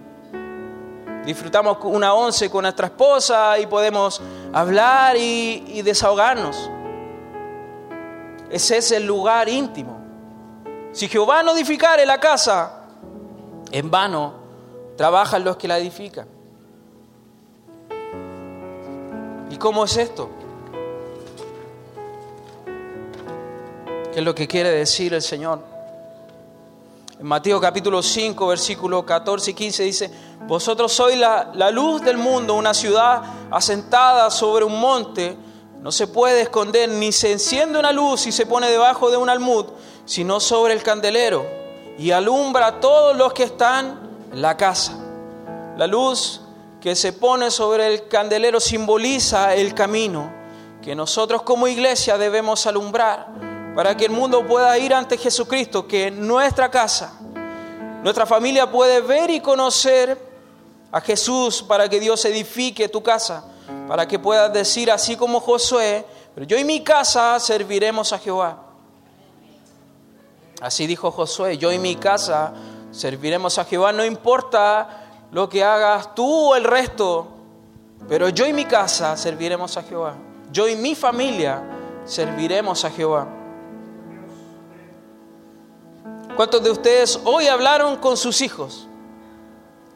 Disfrutamos 1.24 1.78
una 1.84 2.16
once 2.16 2.50
con 2.50 2.64
nuestra 2.64 2.88
esposa 2.88 3.60
y 3.60 3.68
podemos 3.68 4.20
hablar 4.52 5.16
y 5.16 5.82
desahogarnos. 5.84 6.70
Ese 8.52 8.78
es 8.78 8.92
el 8.92 9.06
lugar 9.06 9.48
íntimo. 9.50 10.00
Si 10.92 11.08
Jehová 11.08 11.42
no 11.42 11.54
edificare 11.54 12.06
la 12.06 12.20
casa, 12.20 12.84
en 13.72 13.90
vano 13.90 14.34
trabajan 14.98 15.44
los 15.44 15.58
que 15.58 15.68
la 15.68 15.78
edifican. 15.78 16.42
cómo 19.62 19.86
es 19.86 19.96
esto? 19.96 20.28
¿Qué 24.12 24.20
es 24.20 24.26
lo 24.26 24.34
que 24.34 24.48
quiere 24.48 24.72
decir 24.72 25.14
el 25.14 25.22
Señor? 25.22 25.60
En 27.20 27.28
Mateo 27.28 27.62
capítulo 27.62 28.02
5, 28.02 28.48
versículo 28.48 29.06
14 29.06 29.52
y 29.52 29.54
15 29.54 29.84
dice, 29.84 30.12
vosotros 30.48 30.92
sois 30.92 31.16
la, 31.16 31.52
la 31.54 31.70
luz 31.70 32.02
del 32.02 32.18
mundo, 32.18 32.56
una 32.56 32.74
ciudad 32.74 33.22
asentada 33.52 34.32
sobre 34.32 34.66
un 34.66 34.80
monte, 34.80 35.38
no 35.82 35.92
se 35.92 36.08
puede 36.08 36.42
esconder, 36.42 36.90
ni 36.90 37.12
se 37.12 37.32
enciende 37.32 37.80
una 37.80 37.92
luz 37.92 38.28
y 38.28 38.32
se 38.32 38.46
pone 38.46 38.70
debajo 38.70 39.10
de 39.10 39.18
un 39.18 39.30
almud, 39.30 39.66
sino 40.06 40.40
sobre 40.40 40.74
el 40.74 40.84
candelero, 40.84 41.46
y 41.98 42.12
alumbra 42.12 42.68
a 42.68 42.80
todos 42.80 43.18
los 43.18 43.34
que 43.34 43.44
están 43.44 44.00
en 44.32 44.42
la 44.42 44.56
casa. 44.58 44.94
La 45.78 45.88
luz 45.88 46.42
que 46.80 46.96
se 46.96 47.14
pone 47.14 47.50
sobre 47.50 47.88
el 47.88 48.08
candelero 48.08 48.60
simboliza 48.60 49.56
el 49.56 49.74
camino 49.74 50.42
que 50.82 50.96
nosotros 50.96 51.44
como 51.44 51.68
iglesia 51.68 52.18
debemos 52.18 52.66
alumbrar 52.66 53.28
para 53.76 53.96
que 53.96 54.06
el 54.06 54.12
mundo 54.12 54.46
pueda 54.46 54.78
ir 54.78 54.94
ante 54.94 55.18
Jesucristo, 55.18 55.88
que 55.88 56.12
nuestra 56.12 56.70
casa, 56.70 57.14
nuestra 58.04 58.26
familia 58.26 58.70
puede 58.70 59.00
ver 59.02 59.30
y 59.30 59.40
conocer 59.40 60.18
a 60.92 61.00
Jesús 61.00 61.64
para 61.64 61.88
que 61.88 62.00
Dios 62.00 62.26
edifique 62.26 62.90
tu 62.90 63.02
casa, 63.02 63.46
para 63.92 64.08
que 64.08 64.18
puedas 64.18 64.54
decir 64.54 64.90
así 64.90 65.18
como 65.18 65.42
Josué, 65.42 66.06
pero 66.34 66.48
yo 66.48 66.58
y 66.58 66.64
mi 66.64 66.82
casa 66.82 67.38
serviremos 67.42 68.14
a 68.14 68.20
Jehová. 68.20 68.58
Así 70.62 70.88
dijo 70.88 71.12
Josué, 71.12 71.58
yo 71.58 71.74
y 71.74 71.78
mi 71.78 71.98
casa 71.98 72.54
serviremos 72.92 73.58
a 73.58 73.66
Jehová, 73.66 73.92
no 73.92 74.06
importa 74.06 75.28
lo 75.34 75.50
que 75.50 75.62
hagas 75.62 76.16
tú 76.16 76.52
o 76.52 76.56
el 76.56 76.64
resto, 76.64 77.28
pero 78.08 78.30
yo 78.30 78.46
y 78.46 78.54
mi 78.54 78.64
casa 78.64 79.18
serviremos 79.18 79.76
a 79.76 79.84
Jehová. 79.84 80.16
Yo 80.54 80.70
y 80.70 80.78
mi 80.78 80.96
familia 80.96 81.62
serviremos 82.06 82.86
a 82.86 82.92
Jehová. 82.92 83.28
¿Cuántos 86.38 86.64
de 86.64 86.72
ustedes 86.72 87.20
hoy 87.26 87.48
hablaron 87.48 87.98
con 87.98 88.16
sus 88.16 88.40
hijos 88.40 88.88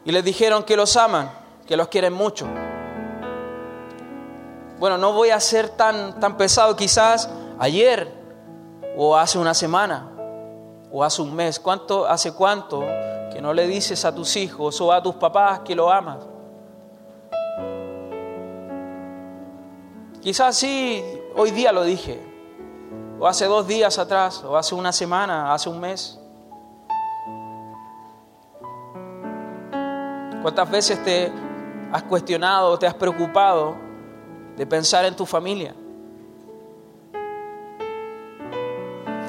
y 0.04 0.12
les 0.12 0.22
dijeron 0.22 0.64
que 0.64 0.76
los 0.76 0.98
aman, 0.98 1.30
que 1.66 1.78
los 1.78 1.88
quieren 1.88 2.12
mucho? 2.12 2.46
Bueno, 4.78 4.98
no 4.98 5.12
voy 5.12 5.30
a 5.30 5.40
ser 5.40 5.70
tan, 5.70 6.20
tan 6.20 6.36
pesado, 6.36 6.76
quizás 6.76 7.28
ayer 7.58 8.12
o 8.96 9.16
hace 9.16 9.38
una 9.38 9.54
semana 9.54 10.10
o 10.90 11.02
hace 11.02 11.22
un 11.22 11.34
mes. 11.34 11.58
¿Cuánto, 11.58 12.06
¿Hace 12.06 12.32
cuánto 12.32 12.84
que 13.36 13.42
no 13.42 13.52
le 13.52 13.66
dices 13.66 14.02
a 14.06 14.14
tus 14.14 14.34
hijos 14.36 14.80
o 14.80 14.90
a 14.90 15.02
tus 15.02 15.14
papás 15.16 15.60
que 15.60 15.74
lo 15.74 15.92
amas. 15.92 16.26
Quizás 20.22 20.56
sí, 20.56 21.04
hoy 21.36 21.50
día 21.50 21.70
lo 21.70 21.82
dije, 21.82 22.18
o 23.20 23.26
hace 23.26 23.44
dos 23.44 23.66
días 23.66 23.98
atrás, 23.98 24.42
o 24.42 24.56
hace 24.56 24.74
una 24.74 24.90
semana, 24.90 25.52
hace 25.52 25.68
un 25.68 25.78
mes. 25.78 26.18
¿Cuántas 30.40 30.70
veces 30.70 31.04
te 31.04 31.30
has 31.92 32.04
cuestionado, 32.04 32.78
te 32.78 32.86
has 32.86 32.94
preocupado 32.94 33.76
de 34.56 34.66
pensar 34.66 35.04
en 35.04 35.14
tu 35.14 35.26
familia? 35.26 35.74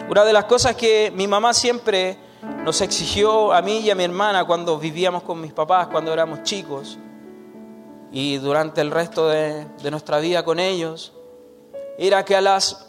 Una 0.09 0.23
de 0.23 0.33
las 0.33 0.45
cosas 0.45 0.75
que 0.75 1.11
mi 1.13 1.27
mamá 1.27 1.53
siempre 1.53 2.17
nos 2.63 2.81
exigió 2.81 3.51
a 3.51 3.61
mí 3.61 3.79
y 3.79 3.89
a 3.89 3.95
mi 3.95 4.03
hermana 4.03 4.45
cuando 4.45 4.79
vivíamos 4.79 5.23
con 5.23 5.41
mis 5.41 5.53
papás, 5.53 5.87
cuando 5.87 6.13
éramos 6.13 6.43
chicos, 6.43 6.97
y 8.11 8.37
durante 8.37 8.81
el 8.81 8.91
resto 8.91 9.27
de, 9.27 9.67
nuestra 9.91 10.19
vida 10.19 10.43
con 10.43 10.59
ellos, 10.59 11.13
era 11.97 12.23
que 12.23 12.35
a 12.35 12.41
las 12.41 12.87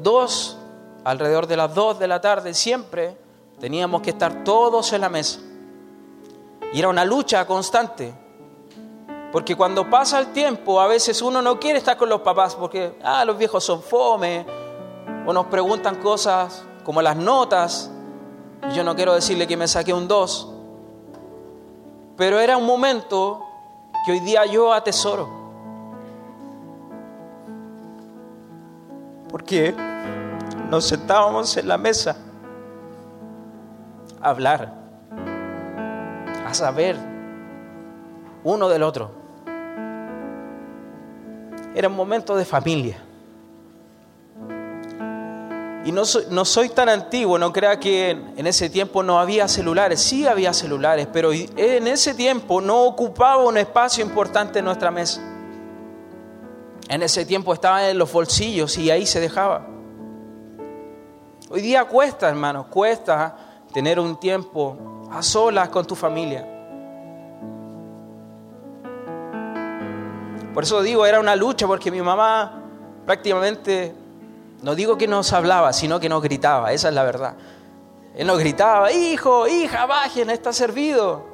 dos, 0.00 0.56
alrededor 1.04 1.46
de 1.46 1.56
las 1.56 1.74
dos 1.74 1.98
de 1.98 2.08
la 2.08 2.20
tarde, 2.20 2.54
siempre 2.54 3.16
teníamos 3.60 4.02
que 4.02 4.10
estar 4.10 4.44
todos 4.44 4.92
en 4.92 5.02
la 5.02 5.08
mesa. 5.08 5.40
Y 6.72 6.78
era 6.78 6.88
una 6.88 7.04
lucha 7.04 7.46
constante. 7.46 8.14
Porque 9.36 9.54
cuando 9.54 9.90
pasa 9.90 10.18
el 10.18 10.28
tiempo, 10.28 10.80
a 10.80 10.86
veces 10.86 11.20
uno 11.20 11.42
no 11.42 11.60
quiere 11.60 11.78
estar 11.78 11.98
con 11.98 12.08
los 12.08 12.22
papás 12.22 12.54
porque, 12.54 12.96
ah, 13.02 13.22
los 13.22 13.36
viejos 13.36 13.62
son 13.62 13.82
fome, 13.82 14.46
o 15.26 15.32
nos 15.34 15.44
preguntan 15.48 15.96
cosas 15.96 16.64
como 16.82 17.02
las 17.02 17.18
notas. 17.18 17.90
Yo 18.72 18.82
no 18.82 18.96
quiero 18.96 19.14
decirle 19.14 19.46
que 19.46 19.58
me 19.58 19.68
saqué 19.68 19.92
un 19.92 20.08
2, 20.08 20.52
pero 22.16 22.40
era 22.40 22.56
un 22.56 22.64
momento 22.64 23.42
que 24.06 24.12
hoy 24.12 24.20
día 24.20 24.46
yo 24.46 24.72
atesoro. 24.72 25.28
Porque 29.28 29.74
nos 30.70 30.86
sentábamos 30.86 31.54
en 31.58 31.68
la 31.68 31.76
mesa 31.76 32.16
a 34.18 34.30
hablar, 34.30 34.72
a 36.46 36.54
saber 36.54 36.96
uno 38.42 38.70
del 38.70 38.82
otro. 38.82 39.15
Era 41.76 41.88
un 41.88 41.94
momento 41.94 42.34
de 42.34 42.46
familia. 42.46 42.96
Y 45.84 45.92
no 45.92 46.06
soy, 46.06 46.70
tan 46.70 46.88
antiguo, 46.88 47.38
no 47.38 47.52
crea 47.52 47.78
que 47.78 48.10
en 48.10 48.46
ese 48.46 48.70
tiempo 48.70 49.02
no 49.02 49.20
había 49.20 49.46
celulares, 49.46 50.00
sí 50.00 50.26
había 50.26 50.54
celulares, 50.54 51.06
pero 51.12 51.32
en 51.34 51.86
ese 51.86 52.14
tiempo 52.14 52.62
no 52.62 52.84
ocupaba 52.84 53.44
un 53.44 53.58
espacio 53.58 54.02
importante 54.02 54.60
en 54.60 54.64
nuestra 54.64 54.90
mesa. 54.90 55.20
En 56.88 57.02
ese 57.02 57.26
tiempo 57.26 57.52
estaba 57.52 57.90
en 57.90 57.98
los 57.98 58.10
bolsillos 58.10 58.78
y 58.78 58.90
ahí 58.90 59.04
se 59.04 59.20
dejaba. 59.20 59.66
Hoy 61.50 61.60
día 61.60 61.84
cuesta, 61.84 62.26
hermanos, 62.26 62.68
cuesta 62.68 63.36
tener 63.74 64.00
un 64.00 64.18
tiempo 64.18 64.78
a 65.12 65.22
solas 65.22 65.68
con 65.68 65.86
tu 65.86 65.94
familia. 65.94 66.55
Por 70.56 70.64
eso 70.64 70.80
digo, 70.80 71.04
era 71.04 71.20
una 71.20 71.36
lucha 71.36 71.66
porque 71.66 71.90
mi 71.90 72.00
mamá 72.00 72.62
prácticamente 73.04 73.94
no 74.62 74.74
digo 74.74 74.96
que 74.96 75.06
nos 75.06 75.30
hablaba, 75.34 75.74
sino 75.74 76.00
que 76.00 76.08
nos 76.08 76.22
gritaba, 76.22 76.72
esa 76.72 76.88
es 76.88 76.94
la 76.94 77.04
verdad. 77.04 77.34
Él 78.14 78.26
nos 78.26 78.38
gritaba, 78.38 78.90
hijo, 78.90 79.46
hija, 79.46 79.84
bajen, 79.84 80.30
está 80.30 80.54
servido. 80.54 81.26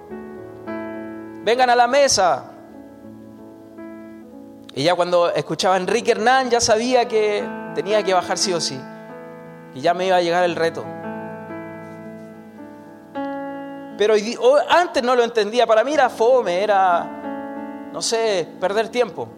Vengan 1.45 1.71
a 1.71 1.77
la 1.77 1.87
mesa. 1.87 2.47
Y 4.75 4.83
ya 4.83 4.97
cuando 4.97 5.33
escuchaba 5.33 5.77
a 5.77 5.79
Enrique 5.79 6.11
Hernán 6.11 6.51
ya 6.51 6.61
sabía 6.61 7.07
que 7.07 7.49
tenía 7.77 8.03
que 8.03 8.15
bajar 8.15 8.37
sí 8.37 8.53
o 8.53 8.61
sí. 8.61 8.77
Y 9.73 9.83
ya 9.83 9.95
me 9.95 10.05
iba 10.05 10.17
a 10.17 10.21
llegar 10.21 10.43
el 10.43 10.57
reto. 10.57 10.85
Pero 13.97 14.15
antes 14.69 15.01
no 15.01 15.15
lo 15.15 15.23
entendía, 15.23 15.65
para 15.65 15.85
mí 15.85 15.95
era 15.95 16.11
fome, 16.11 16.61
era, 16.61 17.22
no 17.93 18.03
sé, 18.03 18.49
perder 18.61 18.89
tiempo 18.89 19.29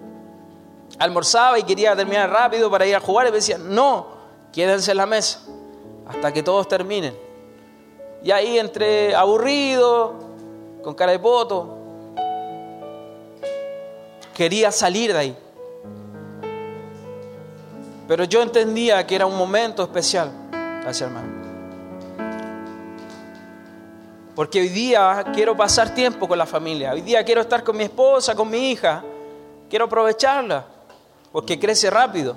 almorzaba 0.98 1.58
y 1.58 1.62
quería 1.62 1.96
terminar 1.96 2.30
rápido 2.30 2.70
para 2.70 2.86
ir 2.86 2.94
a 2.94 3.00
jugar 3.00 3.26
y 3.26 3.30
me 3.30 3.36
decían, 3.36 3.74
no, 3.74 4.06
quédense 4.52 4.92
en 4.92 4.96
la 4.96 5.06
mesa 5.06 5.40
hasta 6.06 6.32
que 6.32 6.42
todos 6.42 6.68
terminen. 6.68 7.16
Y 8.22 8.30
ahí 8.30 8.58
entre 8.58 9.14
aburrido, 9.14 10.14
con 10.82 10.94
cara 10.94 11.12
de 11.12 11.18
poto, 11.18 11.76
quería 14.34 14.72
salir 14.72 15.12
de 15.12 15.18
ahí. 15.18 15.38
Pero 18.06 18.24
yo 18.24 18.42
entendía 18.42 19.06
que 19.06 19.14
era 19.14 19.26
un 19.26 19.36
momento 19.36 19.82
especial. 19.82 20.30
Gracias, 20.82 21.08
hermano. 21.08 21.33
Porque 24.34 24.60
hoy 24.60 24.68
día 24.68 25.24
quiero 25.32 25.56
pasar 25.56 25.94
tiempo 25.94 26.26
con 26.26 26.36
la 26.36 26.46
familia. 26.46 26.92
Hoy 26.92 27.02
día 27.02 27.24
quiero 27.24 27.40
estar 27.40 27.62
con 27.62 27.76
mi 27.76 27.84
esposa, 27.84 28.34
con 28.34 28.50
mi 28.50 28.72
hija. 28.72 29.02
Quiero 29.70 29.84
aprovecharla 29.84 30.64
porque 31.30 31.58
crece 31.58 31.88
rápido. 31.88 32.36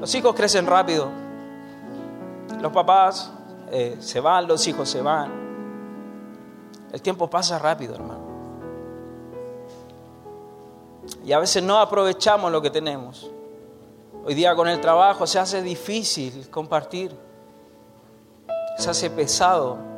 Los 0.00 0.14
hijos 0.14 0.34
crecen 0.34 0.66
rápido. 0.66 1.10
Los 2.60 2.72
papás 2.72 3.30
eh, 3.70 3.96
se 4.00 4.20
van, 4.20 4.46
los 4.46 4.66
hijos 4.66 4.88
se 4.88 5.02
van. 5.02 5.30
El 6.92 7.02
tiempo 7.02 7.28
pasa 7.28 7.58
rápido, 7.58 7.94
hermano. 7.94 8.24
Y 11.24 11.32
a 11.32 11.38
veces 11.38 11.62
no 11.62 11.78
aprovechamos 11.78 12.50
lo 12.50 12.62
que 12.62 12.70
tenemos. 12.70 13.30
Hoy 14.24 14.34
día 14.34 14.54
con 14.54 14.68
el 14.68 14.80
trabajo 14.80 15.26
se 15.26 15.38
hace 15.38 15.60
difícil 15.60 16.48
compartir. 16.48 17.14
Se 18.78 18.88
hace 18.88 19.10
pesado. 19.10 19.93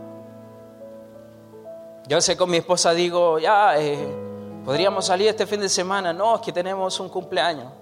Yo 2.06 2.20
sé 2.20 2.36
con 2.36 2.50
mi 2.50 2.58
esposa 2.58 2.92
digo, 2.92 3.38
ya, 3.38 3.78
eh, 3.78 4.26
Podríamos 4.66 5.06
salir 5.06 5.28
este 5.28 5.46
fin 5.46 5.60
de 5.60 5.68
semana, 5.68 6.12
no, 6.12 6.34
es 6.34 6.40
que 6.40 6.50
tenemos 6.50 6.98
un 6.98 7.08
cumpleaños. 7.08 7.72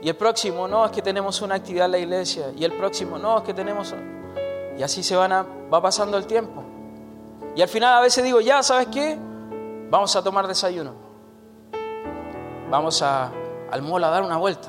Y 0.00 0.08
el 0.08 0.14
próximo, 0.14 0.68
no, 0.68 0.86
es 0.86 0.92
que 0.92 1.02
tenemos 1.02 1.42
una 1.42 1.56
actividad 1.56 1.86
en 1.86 1.90
la 1.90 1.98
iglesia. 1.98 2.52
Y 2.56 2.62
el 2.62 2.72
próximo, 2.72 3.18
no, 3.18 3.38
es 3.38 3.42
que 3.42 3.52
tenemos... 3.52 3.92
Y 4.78 4.82
así 4.84 5.02
se 5.02 5.16
van 5.16 5.32
a, 5.32 5.42
va 5.42 5.82
pasando 5.82 6.16
el 6.16 6.24
tiempo. 6.24 6.62
Y 7.56 7.62
al 7.62 7.66
final 7.66 7.98
a 7.98 8.00
veces 8.00 8.22
digo, 8.22 8.40
ya, 8.40 8.62
¿sabes 8.62 8.86
qué? 8.92 9.18
Vamos 9.90 10.14
a 10.14 10.22
tomar 10.22 10.46
desayuno. 10.46 10.92
Vamos 12.70 13.02
a, 13.02 13.32
al 13.68 13.82
mall 13.82 14.04
a 14.04 14.10
dar 14.10 14.22
una 14.22 14.36
vuelta. 14.36 14.68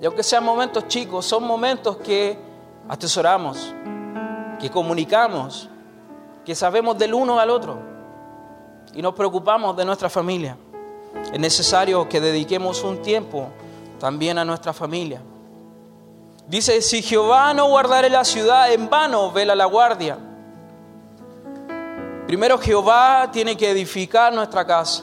Y 0.00 0.04
aunque 0.04 0.24
sean 0.24 0.42
momentos 0.42 0.88
chicos, 0.88 1.24
son 1.26 1.44
momentos 1.44 1.98
que 1.98 2.36
atesoramos, 2.88 3.72
que 4.58 4.68
comunicamos, 4.68 5.70
que 6.46 6.54
sabemos 6.54 6.96
del 6.96 7.12
uno 7.12 7.40
al 7.40 7.50
otro 7.50 7.76
y 8.94 9.02
nos 9.02 9.14
preocupamos 9.14 9.76
de 9.76 9.84
nuestra 9.84 10.08
familia. 10.08 10.56
Es 11.32 11.40
necesario 11.40 12.08
que 12.08 12.20
dediquemos 12.20 12.84
un 12.84 13.02
tiempo 13.02 13.48
también 13.98 14.38
a 14.38 14.44
nuestra 14.44 14.72
familia. 14.72 15.20
Dice, 16.46 16.80
si 16.82 17.02
Jehová 17.02 17.52
no 17.52 17.66
guardare 17.66 18.08
la 18.08 18.24
ciudad, 18.24 18.72
en 18.72 18.88
vano 18.88 19.32
vela 19.32 19.56
la 19.56 19.64
guardia. 19.64 20.18
Primero 22.28 22.58
Jehová 22.58 23.28
tiene 23.32 23.56
que 23.56 23.68
edificar 23.68 24.32
nuestra 24.32 24.64
casa, 24.64 25.02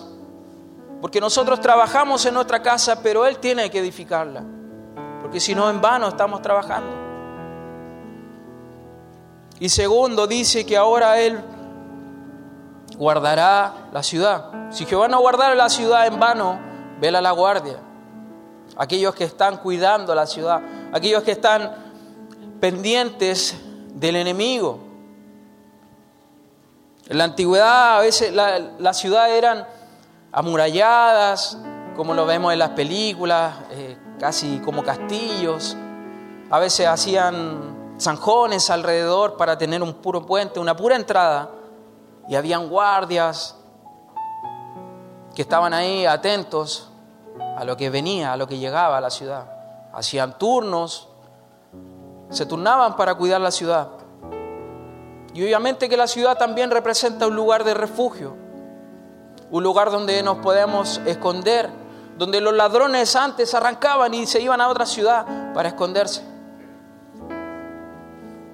porque 1.01 1.19
nosotros 1.19 1.59
trabajamos 1.59 2.25
en 2.25 2.35
nuestra 2.35 2.61
casa, 2.61 3.01
pero 3.03 3.25
Él 3.25 3.37
tiene 3.39 3.69
que 3.69 3.79
edificarla, 3.79 4.43
porque 5.21 5.41
si 5.41 5.53
no, 5.53 5.69
en 5.69 5.81
vano 5.81 6.07
estamos 6.07 6.41
trabajando. 6.41 7.02
Y 9.63 9.69
segundo, 9.69 10.27
dice 10.27 10.65
que 10.65 10.75
ahora 10.75 11.21
Él 11.21 11.39
guardará 12.97 13.87
la 13.93 14.03
ciudad. 14.03 14.51
Si 14.71 14.85
Jehová 14.85 15.07
no 15.07 15.21
guardara 15.21 15.55
la 15.55 15.69
ciudad 15.69 16.05
en 16.05 16.19
vano, 16.19 16.59
vela 16.99 17.21
la 17.21 17.31
guardia. 17.31 17.77
Aquellos 18.75 19.15
que 19.15 19.23
están 19.23 19.59
cuidando 19.59 20.13
la 20.13 20.27
ciudad, 20.27 20.61
aquellos 20.91 21.23
que 21.23 21.31
están 21.31 21.75
pendientes 22.59 23.55
del 23.93 24.17
enemigo. 24.17 24.79
En 27.07 27.17
la 27.17 27.23
antigüedad 27.23 27.99
a 27.99 28.01
veces 28.01 28.33
las 28.33 28.97
ciudades 28.97 29.37
eran 29.37 29.65
amuralladas, 30.33 31.57
como 31.95 32.13
lo 32.13 32.25
vemos 32.25 32.51
en 32.51 32.59
las 32.59 32.71
películas, 32.71 33.55
eh, 33.71 33.97
casi 34.19 34.59
como 34.59 34.83
castillos. 34.83 35.77
A 36.49 36.59
veces 36.59 36.85
hacían 36.85 37.72
zanjones 37.99 38.69
alrededor 38.69 39.37
para 39.37 39.57
tener 39.57 39.81
un 39.81 39.93
puro 39.93 40.25
puente, 40.25 40.59
una 40.59 40.75
pura 40.75 40.95
entrada 40.95 41.49
y 42.27 42.35
habían 42.35 42.69
guardias 42.69 43.55
que 45.35 45.41
estaban 45.41 45.73
ahí 45.73 46.05
atentos 46.05 46.89
a 47.57 47.63
lo 47.63 47.75
que 47.75 47.89
venía, 47.89 48.33
a 48.33 48.37
lo 48.37 48.47
que 48.47 48.57
llegaba 48.57 48.97
a 48.97 49.01
la 49.01 49.09
ciudad. 49.09 49.45
Hacían 49.93 50.37
turnos, 50.37 51.09
se 52.29 52.45
turnaban 52.45 52.95
para 52.95 53.15
cuidar 53.15 53.41
la 53.41 53.51
ciudad. 53.51 53.89
Y 55.33 55.43
obviamente 55.43 55.89
que 55.89 55.97
la 55.97 56.07
ciudad 56.07 56.37
también 56.37 56.69
representa 56.69 57.27
un 57.27 57.35
lugar 57.35 57.63
de 57.63 57.73
refugio, 57.73 58.35
un 59.49 59.63
lugar 59.63 59.89
donde 59.89 60.21
nos 60.21 60.37
podemos 60.37 61.01
esconder, 61.05 61.69
donde 62.17 62.39
los 62.39 62.53
ladrones 62.53 63.15
antes 63.15 63.53
arrancaban 63.55 64.13
y 64.13 64.27
se 64.27 64.39
iban 64.39 64.61
a 64.61 64.67
otra 64.67 64.85
ciudad 64.85 65.53
para 65.53 65.69
esconderse. 65.69 66.32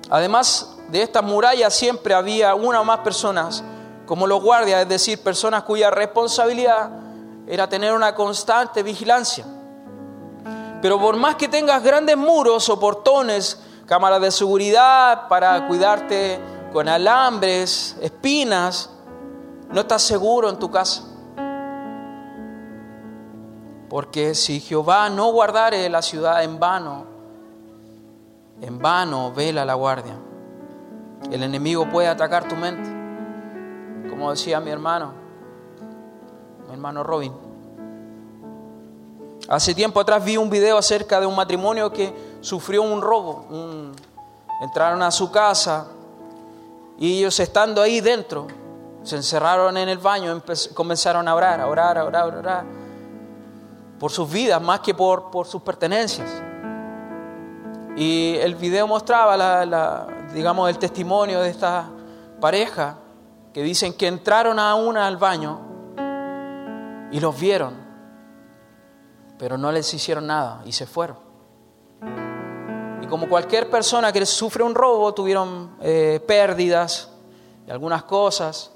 Además 0.10 0.78
de 0.90 1.04
esta 1.04 1.22
muralla 1.22 1.70
siempre 1.70 2.14
había 2.14 2.56
una 2.56 2.82
o 2.82 2.84
más 2.84 3.00
personas 3.00 3.64
como 4.06 4.26
los 4.26 4.42
guardias, 4.42 4.82
es 4.82 4.90
decir, 4.90 5.22
personas 5.22 5.64
cuya 5.64 5.92
responsabilidad 5.92 6.90
era 7.46 7.70
tener 7.70 7.94
una 7.94 8.16
constante 8.16 8.82
vigilancia. 8.82 9.46
Pero 10.82 11.00
por 11.00 11.16
más 11.16 11.36
que 11.36 11.48
tengas 11.48 11.84
grandes 11.84 12.18
muros 12.18 12.70
o 12.70 12.80
portones, 12.80 13.60
cámaras 13.86 14.22
de 14.22 14.32
seguridad 14.32 15.28
para 15.28 15.68
cuidarte 15.68 16.40
con 16.74 16.88
alambres, 16.88 17.98
espinas, 18.02 18.90
no 19.70 19.82
estás 19.82 20.02
seguro 20.02 20.50
en 20.50 20.58
tu 20.58 20.72
casa. 20.72 21.04
Porque 23.90 24.34
si 24.34 24.60
Jehová 24.60 25.10
no 25.10 25.32
guardare 25.32 25.90
la 25.90 26.02
ciudad 26.02 26.44
en 26.44 26.60
vano, 26.60 27.19
en 28.62 28.80
vano 28.80 29.32
vela 29.32 29.66
la 29.66 29.74
guardia. 29.74 30.16
El 31.32 31.44
enemigo 31.44 31.90
puede 31.90 32.08
atacar 32.08 32.48
tu 32.48 32.56
mente. 32.56 32.90
Como 34.10 34.32
decía 34.32 34.60
mi 34.60 34.72
hermano, 34.72 35.14
mi 36.68 36.74
hermano 36.74 37.04
Robin. 37.04 37.34
Hace 39.48 39.74
tiempo 39.74 40.00
atrás 40.00 40.24
vi 40.24 40.38
un 40.38 40.50
video 40.50 40.78
acerca 40.78 41.20
de 41.20 41.26
un 41.26 41.36
matrimonio 41.36 41.92
que 41.92 42.14
sufrió 42.42 42.84
un 42.84 43.02
robo. 43.02 43.46
entraron 44.62 45.02
a 45.02 45.12
su 45.12 45.32
casa 45.32 45.88
y 46.98 47.20
ellos 47.20 47.40
estando 47.40 47.82
ahí 47.82 48.02
dentro, 48.02 48.48
se 49.04 49.16
encerraron 49.16 49.78
en 49.78 49.88
el 49.88 49.98
baño, 49.98 50.42
comenzaron 50.74 51.28
a 51.28 51.36
orar, 51.36 51.62
a 51.62 51.68
orar, 51.68 51.98
a 51.98 52.04
orar, 52.04 52.24
a 52.24 52.38
orar, 52.38 52.66
por 53.98 54.12
sus 54.12 54.30
vidas 54.30 54.62
más 54.62 54.82
que 54.82 54.94
por, 54.94 55.32
por 55.32 55.48
sus 55.48 55.62
pertenencias. 55.62 56.30
Y 58.00 58.38
el 58.38 58.56
video 58.56 58.88
mostraba, 58.88 59.36
la, 59.36 60.08
digamos, 60.34 60.70
el 60.70 60.80
testimonio 60.80 61.42
de 61.42 61.50
esta 61.50 61.90
pareja 62.40 62.96
que 63.54 63.62
dicen 63.62 63.92
que 63.92 64.08
entraron 64.08 64.58
a 64.58 64.74
una 64.76 65.06
al 65.06 65.18
baño 65.18 65.60
y 67.12 67.20
los 67.20 67.38
vieron, 67.38 67.76
pero 69.38 69.58
no 69.58 69.70
les 69.74 69.94
hicieron 69.94 70.28
nada 70.28 70.62
y 70.64 70.72
se 70.72 70.86
fueron. 70.86 71.18
Y 73.02 73.08
como 73.08 73.28
cualquier 73.28 73.70
persona 73.70 74.14
que 74.14 74.26
sufre 74.26 74.64
un 74.64 74.76
robo, 74.76 75.14
tuvieron 75.14 75.76
eh, 75.82 76.24
pérdidas 76.26 77.10
y 77.68 77.70
algunas 77.70 78.04
cosas, 78.04 78.72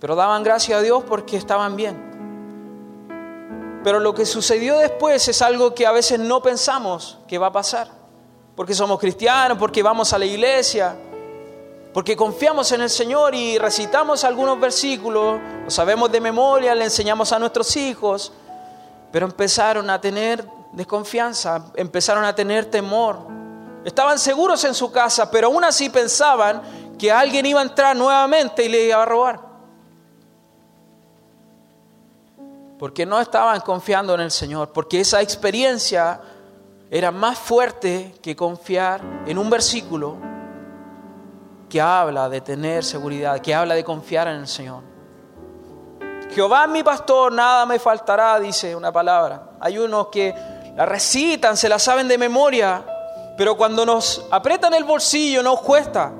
pero 0.00 0.16
daban 0.16 0.42
gracias 0.42 0.78
a 0.78 0.82
Dios 0.82 1.04
porque 1.06 1.36
estaban 1.36 1.76
bien. 1.76 3.80
Pero 3.84 4.00
lo 4.00 4.14
que 4.14 4.24
sucedió 4.24 4.78
después 4.78 5.28
es 5.28 5.42
algo 5.42 5.74
que 5.74 5.86
a 5.86 5.92
veces 5.92 6.18
no 6.18 6.42
pensamos 6.42 7.18
que 7.28 7.36
va 7.36 7.48
a 7.48 7.52
pasar, 7.52 8.01
porque 8.54 8.74
somos 8.74 8.98
cristianos, 8.98 9.58
porque 9.58 9.82
vamos 9.82 10.12
a 10.12 10.18
la 10.18 10.26
iglesia, 10.26 10.96
porque 11.92 12.16
confiamos 12.16 12.70
en 12.72 12.82
el 12.82 12.90
Señor 12.90 13.34
y 13.34 13.58
recitamos 13.58 14.24
algunos 14.24 14.58
versículos, 14.58 15.40
lo 15.64 15.70
sabemos 15.70 16.10
de 16.10 16.20
memoria, 16.20 16.74
le 16.74 16.84
enseñamos 16.84 17.32
a 17.32 17.38
nuestros 17.38 17.76
hijos, 17.76 18.32
pero 19.10 19.26
empezaron 19.26 19.88
a 19.90 20.00
tener 20.00 20.46
desconfianza, 20.72 21.66
empezaron 21.76 22.24
a 22.24 22.34
tener 22.34 22.66
temor. 22.66 23.18
Estaban 23.84 24.18
seguros 24.18 24.64
en 24.64 24.74
su 24.74 24.90
casa, 24.90 25.30
pero 25.30 25.48
aún 25.48 25.64
así 25.64 25.90
pensaban 25.90 26.62
que 26.98 27.10
alguien 27.10 27.44
iba 27.46 27.60
a 27.60 27.64
entrar 27.64 27.96
nuevamente 27.96 28.64
y 28.64 28.68
le 28.68 28.86
iba 28.86 29.02
a 29.02 29.04
robar. 29.04 29.40
Porque 32.78 33.04
no 33.04 33.20
estaban 33.20 33.60
confiando 33.60 34.14
en 34.14 34.20
el 34.20 34.30
Señor, 34.30 34.72
porque 34.72 35.00
esa 35.00 35.20
experiencia 35.20 36.20
era 36.94 37.10
más 37.10 37.38
fuerte 37.38 38.14
que 38.20 38.36
confiar 38.36 39.00
en 39.24 39.38
un 39.38 39.48
versículo 39.48 40.18
que 41.70 41.80
habla 41.80 42.28
de 42.28 42.42
tener 42.42 42.84
seguridad, 42.84 43.40
que 43.40 43.54
habla 43.54 43.74
de 43.74 43.82
confiar 43.82 44.28
en 44.28 44.34
el 44.36 44.46
Señor. 44.46 44.82
Jehová 46.34 46.66
mi 46.66 46.82
pastor, 46.82 47.32
nada 47.32 47.64
me 47.64 47.78
faltará, 47.78 48.38
dice 48.38 48.76
una 48.76 48.92
palabra. 48.92 49.52
Hay 49.58 49.78
unos 49.78 50.08
que 50.08 50.34
la 50.76 50.84
recitan, 50.84 51.56
se 51.56 51.66
la 51.66 51.78
saben 51.78 52.08
de 52.08 52.18
memoria, 52.18 52.84
pero 53.38 53.56
cuando 53.56 53.86
nos 53.86 54.26
apretan 54.30 54.74
el 54.74 54.84
bolsillo 54.84 55.42
nos 55.42 55.62
cuesta. 55.62 56.12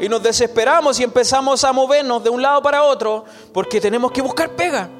Y 0.00 0.08
nos 0.08 0.20
desesperamos 0.20 0.98
y 0.98 1.04
empezamos 1.04 1.62
a 1.62 1.72
movernos 1.72 2.24
de 2.24 2.30
un 2.30 2.42
lado 2.42 2.60
para 2.60 2.82
otro 2.82 3.24
porque 3.54 3.80
tenemos 3.80 4.10
que 4.10 4.20
buscar 4.20 4.50
pega. 4.56 4.90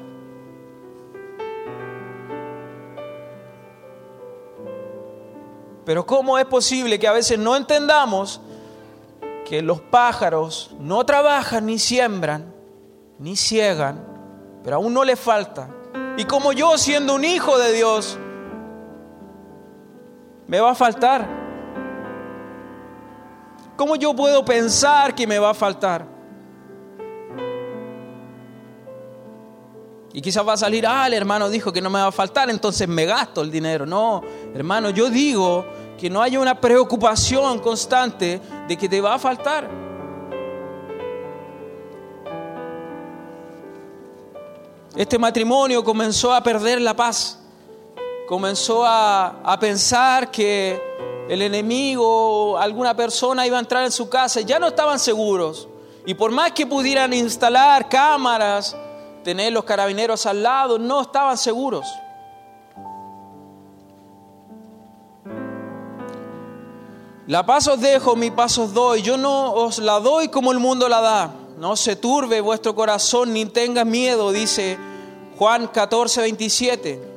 Pero 5.85 6.05
¿cómo 6.05 6.37
es 6.37 6.45
posible 6.45 6.97
que 6.99 7.07
a 7.07 7.11
veces 7.11 7.37
no 7.37 7.55
entendamos 7.55 8.39
que 9.45 9.61
los 9.61 9.81
pájaros 9.81 10.71
no 10.79 11.05
trabajan 11.05 11.65
ni 11.65 11.77
siembran, 11.77 12.53
ni 13.19 13.35
ciegan, 13.35 14.03
pero 14.63 14.77
aún 14.77 14.93
no 14.93 15.03
les 15.03 15.19
falta? 15.19 15.69
Y 16.17 16.25
como 16.25 16.53
yo 16.53 16.77
siendo 16.77 17.15
un 17.15 17.25
hijo 17.25 17.57
de 17.57 17.73
Dios, 17.73 18.17
me 20.47 20.59
va 20.59 20.71
a 20.71 20.75
faltar. 20.75 21.27
¿Cómo 23.75 23.95
yo 23.95 24.15
puedo 24.15 24.45
pensar 24.45 25.15
que 25.15 25.25
me 25.25 25.39
va 25.39 25.49
a 25.49 25.53
faltar? 25.53 26.12
Y 30.15 30.21
quizás 30.21 30.47
va 30.47 30.53
a 30.53 30.57
salir, 30.57 30.85
ah, 30.85 31.07
el 31.07 31.13
hermano 31.13 31.49
dijo 31.49 31.73
que 31.73 31.81
no 31.81 31.89
me 31.89 31.99
va 31.99 32.07
a 32.07 32.11
faltar, 32.11 32.47
entonces 32.51 32.87
me 32.87 33.03
gasto 33.05 33.41
el 33.41 33.49
dinero. 33.49 33.87
No, 33.87 34.21
hermano, 34.53 34.91
yo 34.91 35.09
digo 35.09 35.65
que 35.97 36.07
no 36.07 36.21
haya 36.21 36.39
una 36.39 36.61
preocupación 36.61 37.57
constante 37.57 38.39
de 38.67 38.77
que 38.77 38.87
te 38.87 39.01
va 39.01 39.15
a 39.15 39.19
faltar. 39.19 39.67
Este 44.95 45.17
matrimonio 45.17 45.83
comenzó 45.83 46.31
a 46.31 46.43
perder 46.43 46.79
la 46.79 46.95
paz, 46.95 47.39
comenzó 48.27 48.85
a, 48.85 49.41
a 49.43 49.59
pensar 49.59 50.29
que 50.29 50.79
el 51.27 51.41
enemigo, 51.41 52.55
alguna 52.59 52.95
persona 52.95 53.47
iba 53.47 53.57
a 53.57 53.61
entrar 53.61 53.83
en 53.83 53.91
su 53.91 54.07
casa 54.07 54.41
y 54.41 54.45
ya 54.45 54.59
no 54.59 54.67
estaban 54.67 54.99
seguros. 54.99 55.67
Y 56.05 56.13
por 56.13 56.29
más 56.29 56.51
que 56.51 56.67
pudieran 56.67 57.13
instalar 57.13 57.89
cámaras, 57.89 58.75
tener 59.23 59.53
los 59.53 59.63
carabineros 59.63 60.25
al 60.25 60.43
lado, 60.43 60.77
no 60.77 61.01
estaban 61.01 61.37
seguros. 61.37 61.87
La 67.25 67.45
paz 67.45 67.67
os 67.69 67.79
dejo, 67.79 68.17
mi 68.17 68.31
paz 68.31 68.57
os 68.57 68.73
doy. 68.73 69.01
Yo 69.01 69.17
no 69.17 69.53
os 69.53 69.79
la 69.79 69.99
doy 70.01 70.27
como 70.27 70.51
el 70.51 70.59
mundo 70.59 70.89
la 70.89 70.99
da. 70.99 71.33
No 71.57 71.77
se 71.77 71.95
turbe 71.95 72.41
vuestro 72.41 72.75
corazón 72.75 73.31
ni 73.31 73.45
tengas 73.45 73.85
miedo, 73.85 74.31
dice 74.31 74.77
Juan 75.37 75.67
14, 75.67 76.21
27. 76.21 77.13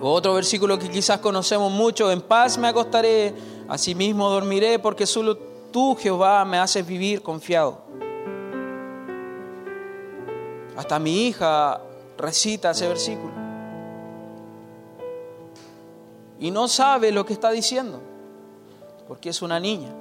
Otro 0.00 0.34
versículo 0.34 0.78
que 0.78 0.88
quizás 0.88 1.18
conocemos 1.18 1.72
mucho, 1.72 2.12
en 2.12 2.20
paz 2.20 2.58
me 2.58 2.68
acostaré, 2.68 3.34
asimismo 3.66 4.30
dormiré, 4.30 4.78
porque 4.78 5.06
solo 5.06 5.36
tú, 5.72 5.96
Jehová, 5.96 6.44
me 6.44 6.58
haces 6.58 6.86
vivir 6.86 7.22
confiado. 7.22 7.82
Hasta 10.76 10.98
mi 10.98 11.26
hija 11.26 11.80
recita 12.18 12.70
ese 12.70 12.86
versículo. 12.88 13.32
Y 16.38 16.50
no 16.50 16.68
sabe 16.68 17.12
lo 17.12 17.24
que 17.24 17.32
está 17.32 17.50
diciendo, 17.50 18.00
porque 19.08 19.30
es 19.30 19.40
una 19.40 19.58
niña. 19.58 19.94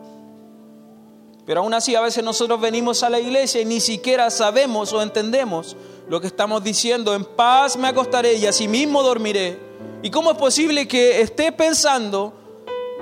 Pero 1.45 1.61
aún 1.61 1.73
así 1.73 1.95
a 1.95 2.01
veces 2.01 2.23
nosotros 2.23 2.59
venimos 2.59 3.03
a 3.03 3.09
la 3.09 3.19
iglesia 3.19 3.61
y 3.61 3.65
ni 3.65 3.79
siquiera 3.79 4.29
sabemos 4.29 4.91
o 4.93 5.01
entendemos 5.01 5.77
lo 6.09 6.19
que 6.19 6.27
estamos 6.27 6.63
diciendo. 6.63 7.13
En 7.13 7.23
paz 7.23 7.77
me 7.77 7.88
acostaré 7.88 8.33
y 8.33 8.47
así 8.47 8.67
mismo 8.67 9.03
dormiré. 9.03 9.59
¿Y 10.01 10.09
cómo 10.09 10.31
es 10.31 10.38
posible 10.38 10.88
que 10.88 11.21
esté 11.21 11.51
pensando 11.51 12.33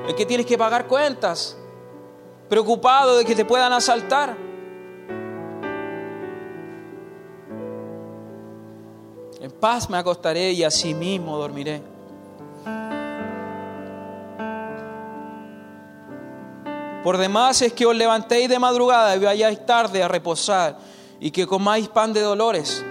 en 0.08 0.16
que 0.16 0.26
tienes 0.26 0.46
que 0.46 0.58
pagar 0.58 0.88
cuentas? 0.88 1.58
Preocupado 2.50 3.18
de 3.18 3.26
que 3.26 3.34
te 3.34 3.46
puedan 3.46 3.74
asaltar. 3.74 4.38
En 9.44 9.52
paz 9.52 9.90
me 9.90 9.98
acostaré 9.98 10.54
y 10.54 10.64
así 10.64 10.94
mismo 10.94 11.38
dormiré. 11.38 11.82
Por 17.04 17.18
demás 17.18 17.62
es 17.62 17.74
que 17.74 17.86
os 17.86 17.94
levantéis 17.94 18.48
de 18.48 18.58
madrugada 18.58 19.14
y 19.14 19.20
vayáis 19.20 19.66
tarde 19.66 20.02
a 20.02 20.08
reposar 20.08 20.78
y 21.20 21.30
que 21.30 21.46
comáis 21.46 21.90
pan 21.90 22.14
de 22.14 22.22
dolores. 22.22 22.86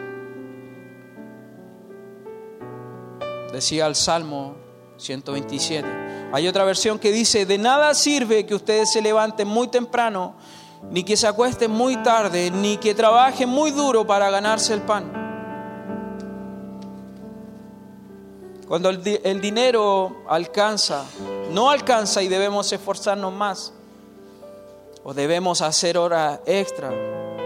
Decía 3.51 3.87
el 3.87 3.95
Salmo 3.95 4.55
127. 4.99 5.89
Hay 6.35 6.47
otra 6.47 6.65
versión 6.65 6.99
que 6.99 7.13
dice, 7.13 7.47
de 7.47 7.57
nada 7.57 7.95
sirve 7.95 8.45
que 8.45 8.55
ustedes 8.55 8.93
se 8.93 9.01
levanten 9.01 9.49
muy 9.49 9.69
temprano, 9.69 10.37
ni 10.91 11.03
que 11.03 11.17
se 11.17 11.27
acuesten 11.27 11.71
muy 11.71 11.97
tarde, 12.03 12.51
ni 12.51 12.77
que 12.77 12.95
trabajen 12.95 13.49
muy 13.49 13.71
duro 13.71 14.07
para 14.07 14.29
ganarse 14.29 14.75
el 14.75 14.83
pan. 14.83 15.22
Cuando 18.73 18.89
el, 18.89 19.03
dinero 19.43 20.23
alcanza, 20.27 21.05
no 21.51 21.69
alcanza 21.69 22.23
y 22.23 22.29
debemos 22.29 22.73
esforzarnos 22.73 23.31
más, 23.31 23.71
o 25.05 25.13
debemos 25.13 25.61
hacer 25.61 25.99
horas 25.99 26.41
extra, 26.47 26.89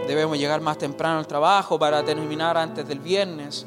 debemos 0.07 0.37
llegar 0.37 0.61
más 0.61 0.77
temprano 0.77 1.19
al 1.19 1.27
trabajo 1.27 1.77
para 1.77 2.01
terminar 2.01 2.55
antes 2.55 2.87
del 2.87 2.99
viernes, 3.01 3.65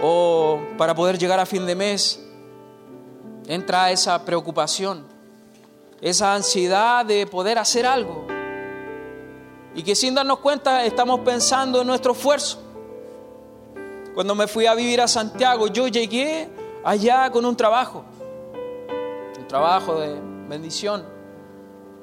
o 0.00 0.58
para 0.78 0.94
poder 0.94 1.18
llegar 1.18 1.38
a 1.38 1.44
fin 1.44 1.66
de 1.66 1.74
mes, 1.74 2.24
entra 3.46 3.90
esa 3.90 4.24
preocupación, 4.24 5.04
esa 6.00 6.34
ansiedad 6.34 7.04
de 7.04 7.26
poder 7.26 7.58
hacer 7.58 7.84
algo. 7.84 8.26
Y 9.74 9.82
que 9.82 9.94
sin 9.94 10.14
darnos 10.14 10.38
cuenta 10.38 10.86
estamos 10.86 11.20
pensando 11.20 11.82
en 11.82 11.86
nuestro 11.86 12.12
esfuerzo. 12.12 12.65
Cuando 14.16 14.34
me 14.34 14.46
fui 14.46 14.64
a 14.64 14.74
vivir 14.74 14.98
a 15.02 15.06
Santiago, 15.06 15.66
yo 15.66 15.88
llegué 15.88 16.48
allá 16.82 17.30
con 17.30 17.44
un 17.44 17.54
trabajo, 17.54 18.02
un 19.38 19.46
trabajo 19.46 20.00
de 20.00 20.18
bendición. 20.48 21.04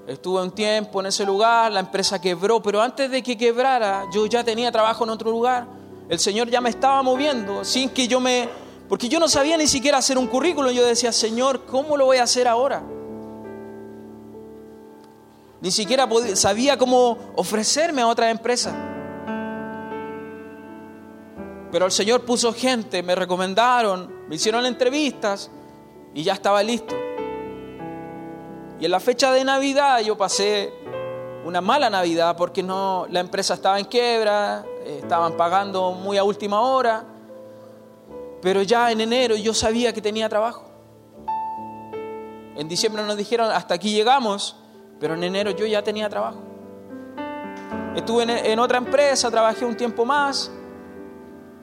Estuve 0.05 0.43
un 0.43 0.51
tiempo 0.51 0.99
en 0.99 1.07
ese 1.07 1.25
lugar, 1.25 1.71
la 1.71 1.79
empresa 1.79 2.21
quebró, 2.21 2.61
pero 2.61 2.83
antes 2.83 3.09
de 3.09 3.23
que 3.23 3.35
quebrara, 3.35 4.05
yo 4.13 4.27
ya 4.27 4.43
tenía 4.43 4.71
trabajo 4.71 5.05
en 5.05 5.09
otro 5.09 5.31
lugar. 5.31 5.65
El 6.07 6.19
Señor 6.19 6.51
ya 6.51 6.61
me 6.61 6.69
estaba 6.69 7.01
moviendo 7.01 7.65
sin 7.65 7.89
que 7.89 8.07
yo 8.07 8.19
me 8.19 8.47
porque 8.87 9.09
yo 9.09 9.19
no 9.19 9.27
sabía 9.27 9.57
ni 9.57 9.65
siquiera 9.65 9.97
hacer 9.97 10.19
un 10.19 10.27
currículum. 10.27 10.71
Yo 10.71 10.85
decía, 10.85 11.11
Señor, 11.11 11.65
¿cómo 11.65 11.97
lo 11.97 12.05
voy 12.05 12.17
a 12.17 12.23
hacer 12.23 12.47
ahora? 12.47 12.83
Ni 15.61 15.71
siquiera 15.71 16.07
sabía 16.35 16.77
cómo 16.77 17.17
ofrecerme 17.35 18.03
a 18.03 18.07
otra 18.07 18.29
empresa. 18.29 18.92
Pero 21.73 21.87
el 21.87 21.91
Señor 21.91 22.21
puso 22.21 22.53
gente, 22.53 23.01
me 23.01 23.15
recomendaron, 23.15 24.27
me 24.29 24.35
hicieron 24.35 24.63
entrevistas 24.63 25.49
y 26.13 26.21
ya 26.21 26.33
estaba 26.33 26.61
listo. 26.61 26.93
Y 28.79 28.85
en 28.85 28.91
la 28.91 28.99
fecha 28.99 29.31
de 29.31 29.43
Navidad 29.43 29.99
yo 30.01 30.15
pasé 30.15 30.71
una 31.43 31.61
mala 31.61 31.89
Navidad 31.89 32.37
porque 32.37 32.61
no, 32.61 33.07
la 33.09 33.21
empresa 33.21 33.55
estaba 33.55 33.79
en 33.79 33.85
quiebra, 33.85 34.63
estaban 34.85 35.35
pagando 35.35 35.93
muy 35.93 36.19
a 36.19 36.23
última 36.23 36.61
hora. 36.61 37.05
Pero 38.39 38.61
ya 38.61 38.91
en 38.91 39.01
enero 39.01 39.35
yo 39.35 39.55
sabía 39.55 39.91
que 39.93 40.01
tenía 40.01 40.29
trabajo. 40.29 40.65
En 42.55 42.67
diciembre 42.67 43.01
nos 43.01 43.17
dijeron, 43.17 43.49
hasta 43.49 43.73
aquí 43.73 43.91
llegamos, 43.91 44.57
pero 44.99 45.15
en 45.15 45.23
enero 45.23 45.49
yo 45.49 45.65
ya 45.65 45.81
tenía 45.81 46.07
trabajo. 46.07 46.43
Estuve 47.95 48.51
en, 48.51 48.59
otra 48.59 48.77
empresa, 48.77 49.31
trabajé 49.31 49.65
un 49.65 49.75
tiempo 49.75 50.05
más 50.05 50.51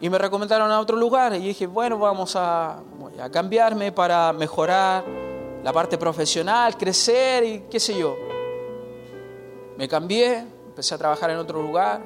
y 0.01 0.09
me 0.09 0.19
recomendaron 0.19 0.71
a 0.71 0.81
otro 0.81 0.97
lugar. 0.97 1.35
Y 1.35 1.41
dije, 1.41 1.67
bueno, 1.67 1.99
vamos 1.99 2.35
a, 2.37 2.79
a 3.21 3.31
cambiarme 3.31 3.93
para 3.93 4.33
mejorar 4.33 5.05
la 5.63 5.73
parte 5.73 5.99
profesional, 5.99 6.77
crecer 6.77 7.45
y 7.45 7.61
qué 7.71 7.79
sé 7.79 7.99
yo. 7.99 8.17
Me 9.77 9.89
cambié, 9.89 10.39
empecé 10.67 10.95
a 10.95 10.99
trabajar 10.99 11.31
en 11.31 11.37
otro 11.37 11.63
lugar, 11.63 12.03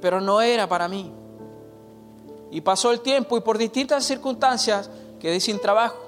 pero 0.00 0.20
no 0.20 0.40
era 0.40 0.66
para 0.66 0.88
mí. 0.88 1.12
Y 2.50 2.60
pasó 2.62 2.90
el 2.90 3.00
tiempo 3.00 3.36
y 3.36 3.40
por 3.42 3.58
distintas 3.58 4.04
circunstancias 4.04 4.90
quedé 5.20 5.40
sin 5.40 5.60
trabajo. 5.60 5.98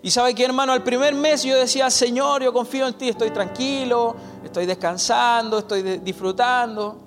Y 0.00 0.10
sabe 0.10 0.34
que 0.34 0.44
hermano, 0.44 0.72
al 0.72 0.82
primer 0.82 1.14
mes 1.14 1.42
yo 1.42 1.56
decía, 1.56 1.90
Señor, 1.90 2.42
yo 2.42 2.52
confío 2.52 2.88
en 2.88 2.94
ti, 2.94 3.08
estoy 3.08 3.30
tranquilo, 3.30 4.16
estoy 4.44 4.66
descansando, 4.66 5.58
estoy 5.58 5.82
disfrutando. 5.98 7.01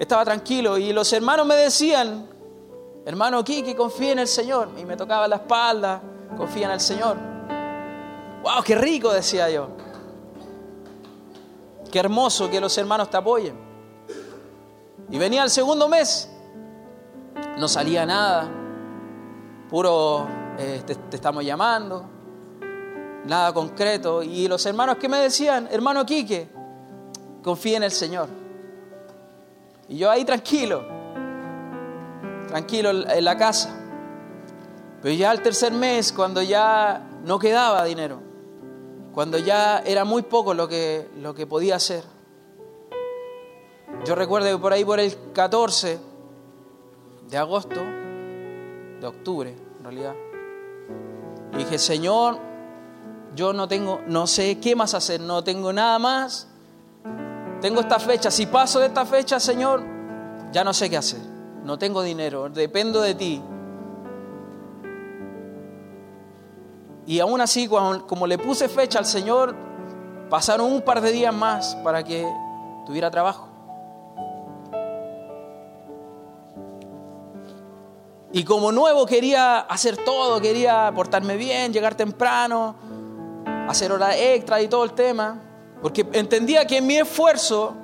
Estaba 0.00 0.24
tranquilo 0.24 0.78
y 0.78 0.94
los 0.94 1.12
hermanos 1.12 1.46
me 1.46 1.56
decían, 1.56 2.26
hermano 3.04 3.44
Kiki, 3.44 3.74
confía 3.74 4.12
en 4.12 4.20
el 4.20 4.28
Señor. 4.28 4.70
Y 4.78 4.86
me 4.86 4.96
tocaba 4.96 5.28
la 5.28 5.36
espalda, 5.36 6.00
confía 6.38 6.66
en 6.68 6.72
el 6.72 6.80
Señor. 6.80 7.18
¡Wow, 8.42 8.62
qué 8.64 8.74
rico! 8.76 9.12
decía 9.12 9.50
yo. 9.50 9.68
Qué 11.92 11.98
hermoso 11.98 12.48
que 12.48 12.60
los 12.60 12.76
hermanos 12.78 13.10
te 13.10 13.18
apoyen. 13.18 13.54
Y 15.10 15.18
venía 15.18 15.42
el 15.42 15.50
segundo 15.50 15.86
mes 15.86 16.30
no 17.58 17.68
salía 17.68 18.06
nada, 18.06 18.48
puro 19.68 20.26
eh, 20.58 20.82
te, 20.86 20.96
estamos 21.14 21.44
llamando, 21.44 22.04
nada 23.26 23.52
concreto. 23.52 24.22
Y 24.22 24.48
los 24.48 24.64
hermanos 24.64 24.96
que 24.96 25.10
me 25.10 25.18
decían, 25.18 25.68
hermano 25.70 26.06
Quique, 26.06 26.48
confía 27.42 27.76
en 27.76 27.82
el 27.82 27.92
Señor. 27.92 28.39
Y 29.90 29.96
yo 29.96 30.08
ahí 30.08 30.24
tranquilo, 30.24 30.84
tranquilo 32.46 32.90
en 32.90 33.24
la 33.24 33.36
casa. 33.36 33.76
Pero 35.02 35.14
ya 35.16 35.32
al 35.32 35.42
tercer 35.42 35.72
mes, 35.72 36.12
cuando 36.12 36.40
ya 36.42 37.10
no 37.24 37.40
quedaba 37.40 37.84
dinero, 37.84 38.20
cuando 39.12 39.36
ya 39.36 39.80
era 39.80 40.04
muy 40.04 40.22
poco 40.22 40.54
lo 40.54 40.68
que, 40.68 41.10
lo 41.16 41.34
que 41.34 41.44
podía 41.44 41.74
hacer, 41.74 42.04
yo 44.04 44.14
recuerdo 44.14 44.48
que 44.48 44.58
por 44.58 44.72
ahí 44.72 44.84
por 44.84 45.00
el 45.00 45.12
14 45.32 45.98
de 47.28 47.36
agosto, 47.36 47.80
de 49.00 49.06
octubre 49.08 49.56
en 49.78 49.84
realidad. 49.84 50.14
Y 51.54 51.56
dije, 51.58 51.78
Señor, 51.78 52.38
yo 53.34 53.52
no 53.52 53.66
tengo, 53.66 54.02
no 54.06 54.28
sé 54.28 54.60
qué 54.60 54.76
más 54.76 54.94
hacer, 54.94 55.20
no 55.20 55.42
tengo 55.42 55.72
nada 55.72 55.98
más. 55.98 56.49
Tengo 57.60 57.80
esta 57.80 57.98
fecha, 57.98 58.30
si 58.30 58.46
paso 58.46 58.80
de 58.80 58.86
esta 58.86 59.04
fecha, 59.04 59.38
Señor, 59.38 59.82
ya 60.50 60.64
no 60.64 60.72
sé 60.72 60.88
qué 60.88 60.96
hacer. 60.96 61.20
No 61.62 61.78
tengo 61.78 62.02
dinero, 62.02 62.48
dependo 62.48 63.02
de 63.02 63.14
ti. 63.14 63.42
Y 67.06 67.20
aún 67.20 67.40
así, 67.40 67.68
como 67.68 68.26
le 68.26 68.38
puse 68.38 68.68
fecha 68.68 68.98
al 68.98 69.04
Señor, 69.04 69.54
pasaron 70.30 70.72
un 70.72 70.80
par 70.80 71.00
de 71.00 71.12
días 71.12 71.34
más 71.34 71.76
para 71.84 72.02
que 72.02 72.26
tuviera 72.86 73.10
trabajo. 73.10 73.48
Y 78.32 78.44
como 78.44 78.70
nuevo 78.70 79.06
quería 79.06 79.58
hacer 79.58 79.96
todo, 79.96 80.40
quería 80.40 80.92
portarme 80.94 81.36
bien, 81.36 81.72
llegar 81.72 81.96
temprano, 81.96 82.76
hacer 83.68 83.90
hora 83.90 84.16
extra 84.16 84.62
y 84.62 84.68
todo 84.68 84.84
el 84.84 84.92
tema, 84.92 85.49
porque 85.82 86.06
entendía 86.12 86.66
que 86.66 86.80
mi 86.82 86.96
esfuerzo, 86.96 87.74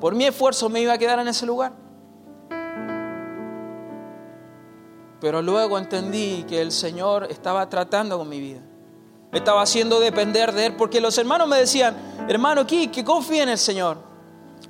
por 0.00 0.14
mi 0.14 0.26
esfuerzo 0.26 0.68
me 0.68 0.80
iba 0.80 0.92
a 0.92 0.98
quedar 0.98 1.18
en 1.18 1.28
ese 1.28 1.46
lugar. 1.46 1.72
Pero 5.20 5.40
luego 5.40 5.78
entendí 5.78 6.44
que 6.46 6.60
el 6.60 6.70
Señor 6.70 7.28
estaba 7.30 7.68
tratando 7.70 8.18
con 8.18 8.28
mi 8.28 8.40
vida. 8.40 8.60
Me 9.32 9.38
estaba 9.38 9.62
haciendo 9.62 9.98
depender 9.98 10.52
de 10.52 10.66
Él, 10.66 10.76
porque 10.76 11.00
los 11.00 11.16
hermanos 11.16 11.48
me 11.48 11.56
decían, 11.56 11.96
hermano, 12.28 12.60
aquí, 12.60 12.88
que 12.88 13.02
confíe 13.02 13.42
en 13.42 13.48
el 13.48 13.58
Señor. 13.58 13.96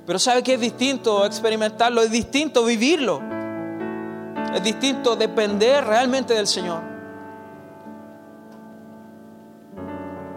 Pero 0.05 0.17
sabe 0.17 0.41
que 0.43 0.53
es 0.53 0.59
distinto 0.59 1.25
experimentarlo, 1.25 2.01
es 2.01 2.11
distinto 2.11 2.63
vivirlo. 2.63 3.21
Es 4.53 4.63
distinto 4.63 5.17
depender 5.17 5.83
realmente 5.83 6.33
del 6.33 6.47
Señor. 6.47 6.94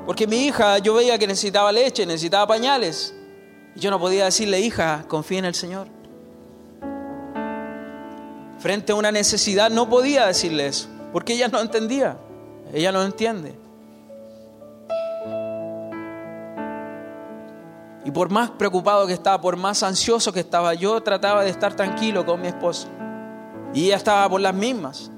Porque 0.09 0.27
mi 0.27 0.47
hija, 0.47 0.79
yo 0.79 0.95
veía 0.95 1.19
que 1.19 1.27
necesitaba 1.27 1.71
leche, 1.71 2.07
necesitaba 2.07 2.47
pañales. 2.47 3.15
Y 3.75 3.81
yo 3.81 3.91
no 3.91 4.01
podía 4.01 4.25
decirle, 4.25 4.59
hija, 4.59 5.05
confía 5.07 5.41
en 5.41 5.45
el 5.45 5.55
Señor. 5.55 5.87
Frente 8.59 8.93
a 8.93 8.95
una 8.95 9.13
necesidad 9.13 9.69
no 9.69 9.87
podía 9.91 10.27
decirle 10.27 10.67
eso, 10.67 10.89
porque 11.13 11.35
ella 11.35 11.49
no 11.49 11.61
entendía. 11.61 12.17
Ella 12.73 12.91
no 12.91 13.03
entiende. 13.03 13.55
Y 18.07 18.11
por 18.11 18.31
más 18.31 18.49
preocupado 18.49 19.07
que 19.07 19.13
estaba, 19.13 19.39
por 19.39 19.59
más 19.59 19.83
ansioso 19.83 20.33
que 20.33 20.41
estaba, 20.41 20.73
yo 20.73 21.03
trataba 21.03 21.45
de 21.45 21.51
estar 21.51 21.77
tranquilo 21.77 22.25
con 22.25 22.41
mi 22.41 22.49
esposo. 22.49 22.89
Y 23.75 23.85
ella 23.85 23.97
estaba 23.97 24.27
por 24.27 24.41
las 24.41 24.55
mismas. 24.55 25.11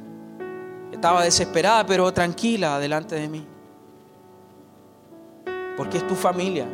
Estaba 0.90 1.22
desesperada, 1.22 1.87
pero 1.87 2.12
tranquila 2.12 2.81
delante 2.81 3.14
de 3.14 3.29
mí. 3.29 3.49
Porque 5.80 5.96
es 5.96 6.06
tu 6.06 6.14
familia, 6.14 6.66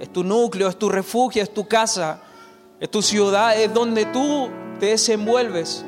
es 0.00 0.12
tu 0.12 0.24
núcleo, 0.24 0.66
es 0.66 0.76
tu 0.76 0.88
refugio, 0.88 1.40
es 1.40 1.54
tu 1.54 1.68
casa, 1.68 2.18
es 2.80 2.90
tu 2.90 3.00
ciudad, 3.00 3.56
es 3.56 3.72
donde 3.72 4.06
tú 4.06 4.50
te 4.80 4.86
desenvuelves, 4.86 5.84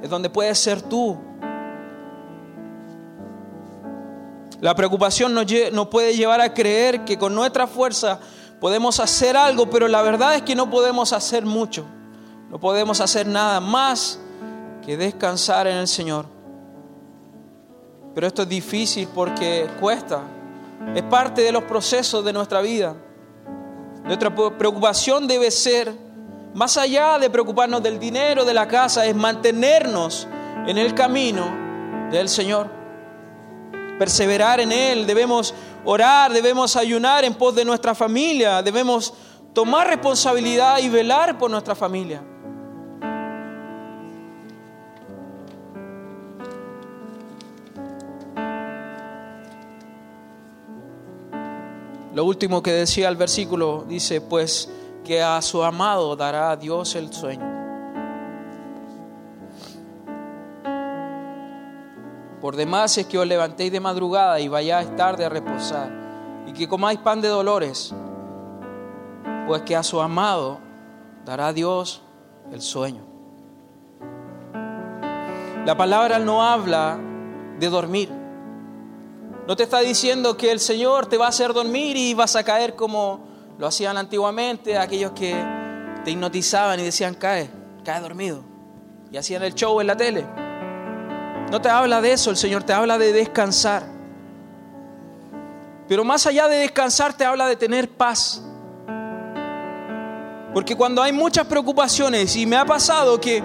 es 0.00 0.08
donde 0.08 0.30
puedes 0.30 0.56
ser 0.56 0.80
tú. 0.80 1.18
La 4.60 4.76
preocupación 4.76 5.34
nos, 5.34 5.88
puede 5.88 6.14
llevar 6.14 6.40
a 6.40 6.54
creer 6.54 7.04
que 7.04 7.18
con 7.18 7.34
nuestra 7.34 7.66
fuerza 7.66 8.20
podemos 8.60 9.00
hacer 9.00 9.36
algo, 9.36 9.68
pero 9.68 9.88
la 9.88 10.00
verdad 10.02 10.36
es 10.36 10.42
que 10.42 10.54
no 10.54 10.70
podemos 10.70 11.12
hacer 11.12 11.44
mucho. 11.44 11.84
No 12.50 12.60
podemos 12.60 13.00
hacer 13.00 13.26
nada 13.26 13.58
más 13.58 14.20
que 14.86 14.96
descansar 14.96 15.66
en 15.66 15.78
el 15.78 15.88
Señor. 15.88 16.26
Pero 18.14 18.28
esto 18.28 18.42
es 18.42 18.48
difícil 18.48 19.08
porque 19.12 19.68
cuesta. 19.80 20.22
Es 20.94 21.02
parte 21.04 21.42
de 21.42 21.52
los 21.52 21.64
procesos 21.64 22.24
de 22.24 22.32
nuestra 22.32 22.60
vida. 22.60 22.94
Nuestra 24.04 24.34
preocupación 24.34 25.26
debe 25.26 25.50
ser, 25.50 25.92
más 26.54 26.76
allá 26.76 27.18
de 27.18 27.30
preocuparnos 27.30 27.82
del 27.82 27.98
dinero, 27.98 28.44
de 28.44 28.52
la 28.52 28.68
casa, 28.68 29.06
es 29.06 29.14
mantenernos 29.14 30.26
en 30.66 30.76
el 30.76 30.94
camino 30.94 32.08
del 32.10 32.28
Señor. 32.28 32.68
Perseverar 33.98 34.60
en 34.60 34.72
Él. 34.72 35.06
Debemos 35.06 35.54
orar, 35.84 36.32
debemos 36.32 36.76
ayunar 36.76 37.24
en 37.24 37.34
pos 37.34 37.54
de 37.54 37.64
nuestra 37.64 37.94
familia. 37.94 38.62
Debemos 38.62 39.14
tomar 39.52 39.86
responsabilidad 39.86 40.78
y 40.78 40.88
velar 40.88 41.38
por 41.38 41.50
nuestra 41.50 41.74
familia. 41.74 42.22
Lo 52.14 52.24
último 52.24 52.62
que 52.62 52.72
decía 52.72 53.08
el 53.08 53.16
versículo 53.16 53.84
dice, 53.88 54.20
pues 54.20 54.70
que 55.04 55.22
a 55.22 55.40
su 55.40 55.62
amado 55.62 56.14
dará 56.14 56.50
a 56.50 56.56
Dios 56.56 56.94
el 56.94 57.12
sueño. 57.12 57.50
Por 62.40 62.56
demás 62.56 62.98
es 62.98 63.06
que 63.06 63.18
os 63.18 63.26
levantéis 63.26 63.72
de 63.72 63.80
madrugada 63.80 64.40
y 64.40 64.48
vayáis 64.48 64.94
tarde 64.96 65.24
a 65.24 65.28
reposar, 65.28 65.90
y 66.46 66.52
que 66.52 66.68
comáis 66.68 66.98
pan 66.98 67.20
de 67.20 67.28
dolores, 67.28 67.94
pues 69.46 69.62
que 69.62 69.76
a 69.76 69.82
su 69.82 70.00
amado 70.00 70.58
dará 71.24 71.48
a 71.48 71.52
Dios 71.52 72.02
el 72.50 72.60
sueño. 72.60 73.02
La 75.64 75.76
palabra 75.76 76.18
no 76.18 76.42
habla 76.42 76.98
de 77.58 77.70
dormir. 77.70 78.21
No 79.46 79.56
te 79.56 79.64
está 79.64 79.80
diciendo 79.80 80.36
que 80.36 80.52
el 80.52 80.60
Señor 80.60 81.06
te 81.06 81.16
va 81.16 81.26
a 81.26 81.28
hacer 81.30 81.52
dormir 81.52 81.96
y 81.96 82.14
vas 82.14 82.36
a 82.36 82.44
caer 82.44 82.76
como 82.76 83.20
lo 83.58 83.66
hacían 83.66 83.96
antiguamente 83.96 84.78
aquellos 84.78 85.12
que 85.12 85.34
te 86.04 86.10
hipnotizaban 86.12 86.78
y 86.78 86.84
decían, 86.84 87.14
cae, 87.14 87.50
cae 87.84 88.00
dormido. 88.00 88.42
Y 89.10 89.16
hacían 89.16 89.42
el 89.42 89.54
show 89.54 89.80
en 89.80 89.88
la 89.88 89.96
tele. 89.96 90.24
No 91.50 91.60
te 91.60 91.68
habla 91.68 92.00
de 92.00 92.12
eso, 92.12 92.30
el 92.30 92.36
Señor 92.36 92.62
te 92.62 92.72
habla 92.72 92.98
de 92.98 93.12
descansar. 93.12 93.84
Pero 95.88 96.04
más 96.04 96.26
allá 96.26 96.48
de 96.48 96.56
descansar 96.58 97.12
te 97.12 97.24
habla 97.24 97.46
de 97.46 97.56
tener 97.56 97.90
paz. 97.90 98.42
Porque 100.54 100.76
cuando 100.76 101.02
hay 101.02 101.12
muchas 101.12 101.46
preocupaciones, 101.46 102.36
y 102.36 102.46
me 102.46 102.56
ha 102.56 102.64
pasado 102.64 103.20
que 103.20 103.42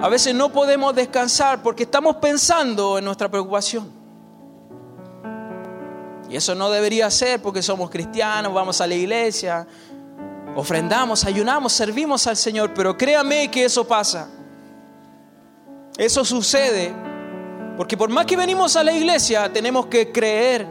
a 0.00 0.08
veces 0.08 0.34
no 0.34 0.50
podemos 0.50 0.94
descansar 0.94 1.62
porque 1.62 1.84
estamos 1.84 2.16
pensando 2.16 2.98
en 2.98 3.04
nuestra 3.04 3.30
preocupación. 3.30 3.99
Y 6.30 6.36
eso 6.36 6.54
no 6.54 6.70
debería 6.70 7.10
ser 7.10 7.42
porque 7.42 7.60
somos 7.60 7.90
cristianos, 7.90 8.54
vamos 8.54 8.80
a 8.80 8.86
la 8.86 8.94
iglesia, 8.94 9.66
ofrendamos, 10.54 11.24
ayunamos, 11.24 11.72
servimos 11.72 12.26
al 12.28 12.36
Señor, 12.36 12.72
pero 12.72 12.96
créame 12.96 13.50
que 13.50 13.64
eso 13.64 13.86
pasa. 13.86 14.28
Eso 15.98 16.24
sucede 16.24 16.94
porque 17.76 17.96
por 17.96 18.10
más 18.10 18.26
que 18.26 18.36
venimos 18.36 18.76
a 18.76 18.84
la 18.84 18.92
iglesia, 18.92 19.50
tenemos 19.52 19.86
que 19.86 20.12
creer. 20.12 20.66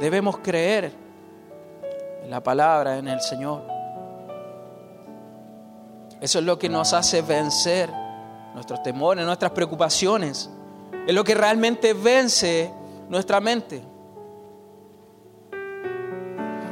Debemos 0.00 0.38
creer 0.38 0.92
en 2.22 2.30
la 2.30 2.40
palabra, 2.42 2.98
en 2.98 3.08
el 3.08 3.20
Señor. 3.20 3.62
Eso 6.20 6.38
es 6.38 6.44
lo 6.44 6.56
que 6.56 6.68
nos 6.68 6.92
hace 6.92 7.20
vencer 7.20 7.90
nuestros 8.54 8.82
temores, 8.82 9.26
nuestras 9.26 9.50
preocupaciones. 9.50 10.48
Es 11.06 11.14
lo 11.14 11.24
que 11.24 11.34
realmente 11.34 11.94
vence 11.94 12.72
nuestra 13.08 13.40
mente. 13.40 13.82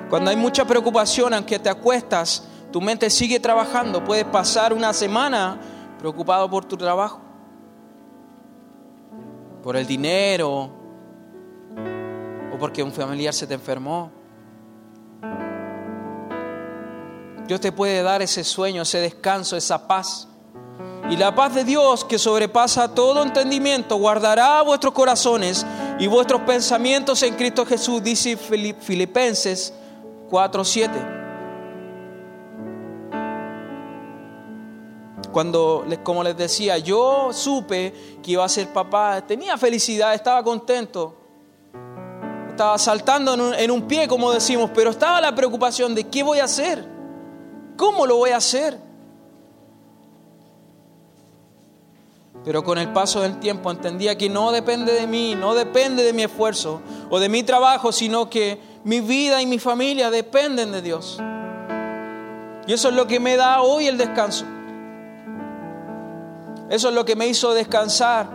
Cuando 0.09 0.31
hay 0.31 0.37
mucha 0.37 0.65
preocupación, 0.65 1.35
aunque 1.35 1.59
te 1.59 1.69
acuestas, 1.69 2.45
tu 2.73 2.81
mente 2.81 3.11
sigue 3.11 3.39
trabajando. 3.39 4.03
Puedes 4.05 4.25
pasar 4.25 4.73
una 4.73 4.93
semana 4.93 5.61
preocupado 5.99 6.49
por 6.49 6.65
tu 6.65 6.77
trabajo, 6.77 7.21
por 9.63 9.77
el 9.77 9.87
dinero 9.87 10.71
o 12.53 12.59
porque 12.59 12.83
un 12.83 12.93
familiar 12.93 13.35
se 13.35 13.47
te 13.47 13.55
enfermó. 13.55 14.11
Dios 17.47 17.61
te 17.61 17.73
puede 17.73 18.03
dar 18.03 18.23
ese 18.23 18.45
sueño, 18.45 18.83
ese 18.83 18.99
descanso, 18.99 19.57
esa 19.57 19.87
paz. 19.87 20.30
Y 21.11 21.17
la 21.17 21.35
paz 21.35 21.55
de 21.55 21.65
Dios 21.65 22.05
que 22.05 22.21
sobrepasa 22.21 22.95
todo 22.95 23.25
entendimiento 23.25 23.97
guardará 23.97 24.63
vuestros 24.63 24.95
corazones 24.95 25.67
y 25.99 26.07
vuestros 26.07 26.43
pensamientos 26.43 27.23
en 27.25 27.35
Cristo 27.35 27.67
Jesús, 27.67 28.01
dice 28.01 28.37
Filipenses 28.37 29.75
4:7. 30.31 31.19
Cuando, 35.33 35.85
como 36.05 36.23
les 36.23 36.37
decía, 36.37 36.79
yo 36.79 37.31
supe 37.33 38.19
que 38.23 38.33
iba 38.33 38.45
a 38.45 38.49
ser 38.49 38.73
papá, 38.73 39.21
tenía 39.27 39.59
felicidad, 39.59 40.15
estaba 40.15 40.43
contento, 40.45 41.17
estaba 42.49 42.79
saltando 42.79 43.35
en 43.35 43.41
un, 43.41 43.55
en 43.55 43.71
un 43.71 43.83
pie, 43.83 44.07
como 44.07 44.33
decimos, 44.33 44.71
pero 44.75 44.91
estaba 44.91 45.21
la 45.21 45.35
preocupación 45.35 45.95
de 45.95 46.05
qué 46.05 46.23
voy 46.23 46.39
a 46.39 46.45
hacer, 46.45 46.85
cómo 47.77 48.07
lo 48.07 48.17
voy 48.17 48.31
a 48.31 48.37
hacer. 48.37 48.90
Pero 52.45 52.65
con 52.65 52.79
el 52.79 52.93
paso 52.93 53.21
del 53.21 53.39
tiempo 53.39 53.71
entendía 53.71 54.17
que 54.17 54.31
no 54.31 54.51
depende 54.51 54.93
de 54.93 55.07
mí, 55.07 55.35
no 55.35 55.55
depende 55.55 56.03
de 56.03 56.13
mi 56.13 56.23
esfuerzo 56.23 56.81
o 57.11 57.19
de 57.21 57.29
mi 57.29 57.43
trabajo, 57.43 57.93
sino 57.93 58.31
que 58.31 58.59
mi 58.83 59.01
vida 59.01 59.43
y 59.43 59.47
mi 59.47 59.59
familia 59.59 60.11
dependen 60.11 60.73
de 60.73 60.81
Dios. 60.81 61.21
Y 62.67 62.73
eso 62.73 62.89
es 62.89 62.95
lo 62.95 63.07
que 63.07 63.21
me 63.21 63.37
da 63.37 63.61
hoy 63.63 63.87
el 63.89 63.99
descanso. 63.99 64.47
Eso 66.71 66.89
es 66.89 66.95
lo 66.95 67.05
que 67.05 67.17
me 67.17 67.27
hizo 67.27 67.53
descansar. 67.53 68.31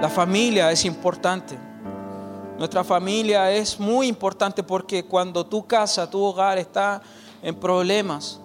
La 0.00 0.10
familia 0.10 0.70
es 0.72 0.84
importante. 0.84 1.56
Nuestra 2.58 2.84
familia 2.84 3.50
es 3.50 3.78
muy 3.78 4.08
importante 4.08 4.62
porque 4.62 5.04
cuando 5.04 5.46
tu 5.46 5.66
casa, 5.66 6.10
tu 6.10 6.22
hogar 6.22 6.58
está 6.58 7.00
en 7.42 7.54
problemas, 7.54 8.40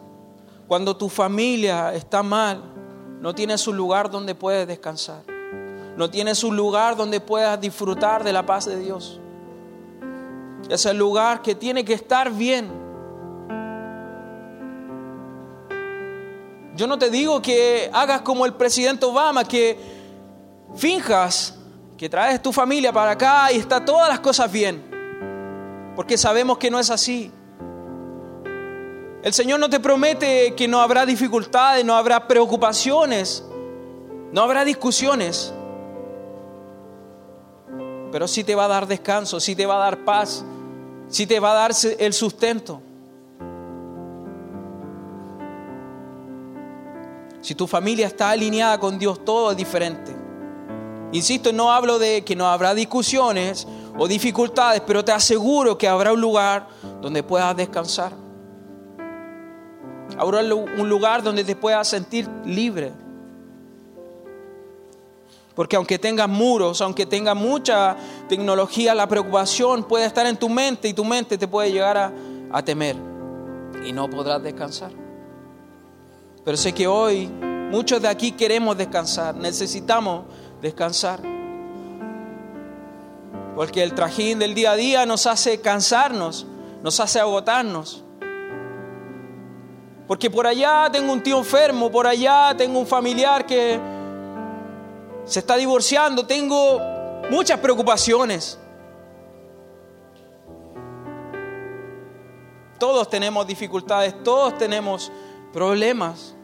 cuando 0.72 0.96
tu 0.96 1.10
familia 1.10 1.94
está 1.94 2.24
mal, 2.24 2.64
no 3.20 3.36
tienes 3.36 3.68
un 3.68 3.76
lugar 3.76 4.10
donde 4.10 4.36
puedes 4.36 4.66
descansar. 4.66 5.22
No 5.98 6.10
tienes 6.10 6.46
un 6.46 6.56
lugar 6.56 6.96
donde 6.96 7.20
puedas 7.20 7.60
disfrutar 7.60 8.24
de 8.24 8.32
la 8.32 8.46
paz 8.46 8.68
de 8.68 8.80
Dios. 8.80 9.20
Es 10.70 10.86
el 10.86 10.98
lugar 10.98 11.42
que 11.42 11.56
tiene 11.56 11.84
que 11.84 11.92
estar 11.92 12.32
bien. 12.32 12.72
Yo 16.78 16.88
no 16.88 16.98
te 16.98 17.10
digo 17.10 17.42
que 17.42 17.90
hagas 17.92 18.22
como 18.22 18.46
el 18.46 18.54
presidente 18.54 19.06
Obama, 19.06 19.44
que 19.44 19.78
finjas 20.74 21.60
que 21.98 22.08
traes 22.08 22.42
tu 22.42 22.54
familia 22.54 22.94
para 22.94 23.12
acá 23.12 23.52
y 23.52 23.58
está 23.58 23.84
todas 23.84 24.08
las 24.08 24.22
cosas 24.22 24.50
bien. 24.50 24.82
Porque 25.98 26.18
sabemos 26.18 26.58
que 26.58 26.72
no 26.72 26.80
es 26.80 26.90
así. 26.90 27.30
El 29.24 29.34
Señor 29.34 29.60
no 29.60 29.70
te 29.70 29.80
promete 29.80 30.56
que 30.56 30.68
no 30.68 30.82
habrá 30.82 31.06
dificultades, 31.06 31.86
no 31.86 31.96
habrá 31.96 32.28
preocupaciones, 32.28 33.46
no 34.32 34.42
habrá 34.42 34.66
discusiones. 34.66 35.54
Pero 38.12 38.28
sí 38.28 38.44
te 38.44 38.56
va 38.56 38.66
a 38.66 38.68
dar 38.68 38.88
descanso, 38.88 39.40
sí 39.40 39.56
te 39.56 39.68
va 39.68 39.76
a 39.76 39.80
dar 39.80 40.04
paz, 40.04 40.44
sí 41.08 41.28
te 41.28 41.40
va 41.40 41.52
a 41.52 41.54
dar 41.54 41.72
el 42.00 42.14
sustento. 42.14 42.82
Si 47.42 47.54
tu 47.54 47.68
familia 47.68 48.08
está 48.08 48.32
alineada 48.32 48.80
con 48.80 48.98
Dios, 48.98 49.24
todo 49.24 49.52
es 49.52 49.58
diferente. 49.58 50.16
Insisto, 51.12 51.54
no 51.54 51.72
hablo 51.72 52.00
de 52.00 52.24
que 52.24 52.36
no 52.36 52.48
habrá 52.48 52.74
discusiones 52.74 53.68
o 53.98 54.08
dificultades, 54.08 54.82
pero 54.82 55.06
te 55.06 55.12
aseguro 55.12 55.78
que 55.78 55.88
habrá 55.88 56.12
un 56.12 56.22
lugar 56.22 56.68
donde 57.02 57.22
puedas 57.22 57.56
descansar. 57.56 58.31
Ahora 60.18 60.42
un 60.54 60.90
lugar 60.90 61.24
donde 61.24 61.44
te 61.44 61.56
puedas 61.56 61.88
sentir 61.88 62.28
libre. 62.46 62.92
Porque 65.56 65.76
aunque 65.76 66.00
tengas 66.00 66.30
muros, 66.30 66.82
aunque 66.82 67.06
tengas 67.06 67.36
mucha 67.36 67.96
tecnología, 68.30 68.96
la 68.96 69.08
preocupación 69.08 69.84
puede 69.84 70.06
estar 70.06 70.26
en 70.26 70.38
tu 70.38 70.50
mente 70.50 70.88
y 70.88 70.94
tu 70.94 71.04
mente 71.04 71.38
te 71.38 71.48
puede 71.48 71.72
llegar 71.72 71.98
a, 71.98 72.14
a 72.52 72.64
temer 72.64 72.96
y 73.86 73.92
no 73.92 74.10
podrás 74.10 74.42
descansar. 74.42 74.92
Pero 76.44 76.58
sé 76.58 76.74
que 76.74 76.88
hoy 76.88 77.28
muchos 77.28 78.02
de 78.02 78.08
aquí 78.08 78.32
queremos 78.32 78.78
descansar, 78.78 79.36
necesitamos 79.36 80.26
descansar. 80.62 81.20
Porque 83.56 83.84
el 83.84 83.94
trajín 83.94 84.40
del 84.40 84.56
día 84.56 84.72
a 84.72 84.76
día 84.76 85.06
nos 85.06 85.28
hace 85.28 85.60
cansarnos, 85.60 86.48
nos 86.82 87.00
hace 87.00 87.20
agotarnos. 87.20 88.04
Porque 90.12 90.30
por 90.30 90.46
allá 90.46 90.90
tengo 90.92 91.14
un 91.14 91.24
tío 91.24 91.38
enfermo, 91.38 91.90
por 91.90 92.06
allá 92.06 92.54
tengo 92.58 92.78
un 92.78 92.86
familiar 92.86 93.46
que 93.46 93.80
se 95.24 95.40
está 95.40 95.56
divorciando, 95.56 96.26
tengo 96.26 96.82
muchas 97.30 97.58
preocupaciones. 97.62 98.60
Todos 102.78 103.10
tenemos 103.10 103.48
dificultades, 103.48 104.22
todos 104.22 104.58
tenemos 104.58 105.10
problemas. 105.54 106.36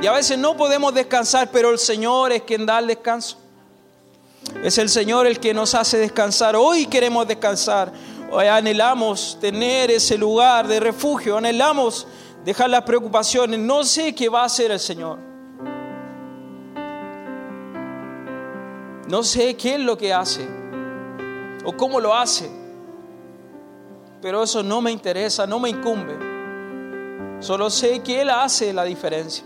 Y 0.00 0.06
a 0.06 0.12
veces 0.12 0.38
no 0.38 0.56
podemos 0.56 0.94
descansar, 0.94 1.50
pero 1.50 1.70
el 1.70 1.80
Señor 1.80 2.30
es 2.30 2.42
quien 2.42 2.64
da 2.64 2.78
el 2.78 2.86
descanso. 2.86 3.36
Es 4.62 4.78
el 4.78 4.88
Señor 4.88 5.26
el 5.26 5.40
que 5.40 5.52
nos 5.54 5.74
hace 5.74 5.98
descansar. 5.98 6.54
Hoy 6.54 6.86
queremos 6.86 7.26
descansar. 7.26 7.92
Anhelamos 8.38 9.38
tener 9.40 9.90
ese 9.90 10.16
lugar 10.16 10.68
de 10.68 10.78
refugio. 10.80 11.36
Anhelamos 11.36 12.06
dejar 12.44 12.70
las 12.70 12.82
preocupaciones. 12.82 13.58
No 13.58 13.82
sé 13.84 14.14
qué 14.14 14.28
va 14.28 14.42
a 14.42 14.44
hacer 14.44 14.70
el 14.70 14.80
Señor. 14.80 15.18
No 19.08 19.24
sé 19.24 19.56
qué 19.56 19.74
es 19.74 19.80
lo 19.80 19.98
que 19.98 20.14
hace 20.14 20.48
o 21.64 21.76
cómo 21.76 21.98
lo 21.98 22.14
hace. 22.14 22.48
Pero 24.22 24.42
eso 24.42 24.62
no 24.62 24.80
me 24.80 24.92
interesa, 24.92 25.46
no 25.46 25.58
me 25.58 25.70
incumbe. 25.70 26.16
Solo 27.40 27.70
sé 27.70 28.00
que 28.00 28.20
Él 28.20 28.30
hace 28.30 28.72
la 28.72 28.84
diferencia. 28.84 29.44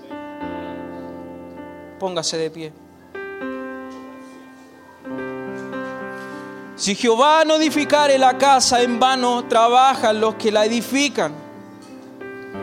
Póngase 1.99 2.37
de 2.37 2.51
pie. 2.51 2.84
Si 6.77 6.97
Jehová 6.97 7.45
no 7.45 7.55
edificare 7.55 8.19
la 8.19 8.37
casa, 8.37 8.83
en 8.83 8.99
vano 8.99 9.45
trabajan 9.45 10.21
los 10.21 10.35
que 10.35 10.51
la 10.51 10.65
edifican. 10.65 11.33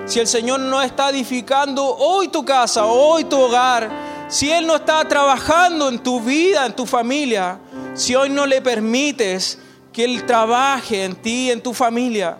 Si 0.05 0.20
el 0.20 0.28
Señor 0.28 0.59
no 0.59 0.82
está 0.82 1.09
edificando 1.09 1.86
hoy 1.86 2.28
tu 2.28 2.43
casa, 2.43 2.86
hoy 2.86 3.24
tu 3.24 3.39
hogar, 3.39 3.89
si 4.28 4.51
Él 4.51 4.68
no 4.68 4.76
está 4.76 5.07
trabajando 5.07 5.88
en 5.88 5.99
tu 5.99 6.20
vida, 6.20 6.66
en 6.66 6.76
tu 6.76 6.86
familia, 6.86 7.59
si 7.93 8.14
hoy 8.14 8.30
no 8.30 8.45
le 8.45 8.62
permites 8.62 9.59
que 9.93 10.03
Él 10.03 10.26
trabaje 10.26 11.05
en 11.05 11.16
ti, 11.16 11.49
en 11.49 11.64
tu 11.64 11.74
familia, 11.74 12.38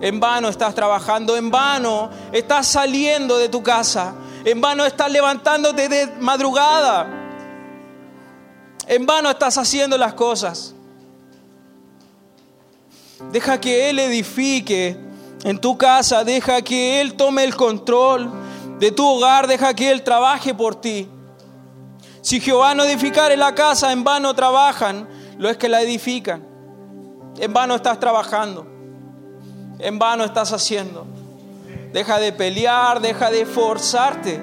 en 0.00 0.18
vano 0.20 0.48
estás 0.48 0.74
trabajando, 0.74 1.36
en 1.36 1.50
vano 1.50 2.08
estás 2.32 2.66
saliendo 2.66 3.36
de 3.36 3.50
tu 3.50 3.62
casa, 3.62 4.14
en 4.42 4.58
vano 4.58 4.86
estás 4.86 5.10
levantándote 5.12 5.90
de 5.90 6.06
madrugada, 6.20 7.06
en 8.86 9.04
vano 9.04 9.28
estás 9.28 9.58
haciendo 9.58 9.98
las 9.98 10.14
cosas. 10.14 10.74
Deja 13.32 13.60
que 13.60 13.90
Él 13.90 13.98
edifique 13.98 14.96
en 15.44 15.58
tu 15.58 15.76
casa, 15.76 16.24
deja 16.24 16.62
que 16.62 17.00
Él 17.00 17.14
tome 17.14 17.44
el 17.44 17.56
control 17.56 18.30
de 18.78 18.92
tu 18.92 19.06
hogar, 19.06 19.46
deja 19.46 19.74
que 19.74 19.90
Él 19.90 20.02
trabaje 20.02 20.54
por 20.54 20.80
ti. 20.80 21.08
Si 22.20 22.40
Jehová 22.40 22.74
no 22.74 22.84
edificare 22.84 23.36
la 23.36 23.54
casa, 23.54 23.92
en 23.92 24.04
vano 24.04 24.34
trabajan 24.34 25.08
los 25.38 25.56
que 25.56 25.68
la 25.68 25.82
edifican. 25.82 26.46
En 27.38 27.52
vano 27.52 27.76
estás 27.76 28.00
trabajando, 28.00 28.66
en 29.78 29.98
vano 29.98 30.24
estás 30.24 30.52
haciendo. 30.52 31.06
Deja 31.92 32.18
de 32.18 32.32
pelear, 32.32 33.00
deja 33.00 33.30
de 33.30 33.46
forzarte. 33.46 34.40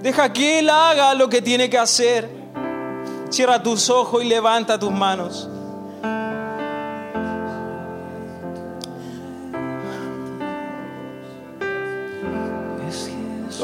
Deja 0.00 0.32
que 0.32 0.58
Él 0.58 0.70
haga 0.70 1.14
lo 1.14 1.28
que 1.28 1.40
tiene 1.40 1.70
que 1.70 1.78
hacer. 1.78 2.28
Cierra 3.30 3.62
tus 3.62 3.88
ojos 3.88 4.22
y 4.22 4.26
levanta 4.26 4.78
tus 4.78 4.90
manos. 4.90 5.48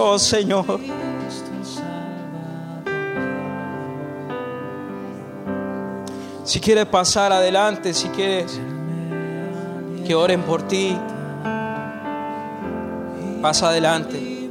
Oh 0.00 0.16
Señor. 0.16 0.80
Si 6.44 6.60
quieres 6.60 6.86
pasar 6.86 7.32
adelante, 7.32 7.92
si 7.92 8.08
quieres 8.08 8.60
que 10.06 10.14
oren 10.14 10.42
por 10.42 10.62
ti, 10.62 10.96
pasa 13.42 13.70
adelante, 13.70 14.48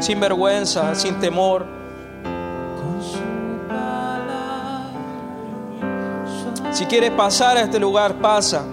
sin 0.00 0.18
vergüenza, 0.18 0.94
sin 0.94 1.20
temor. 1.20 1.66
Si 6.72 6.86
quieres 6.86 7.10
pasar 7.10 7.58
a 7.58 7.62
este 7.62 7.78
lugar, 7.78 8.14
pasa. 8.14 8.64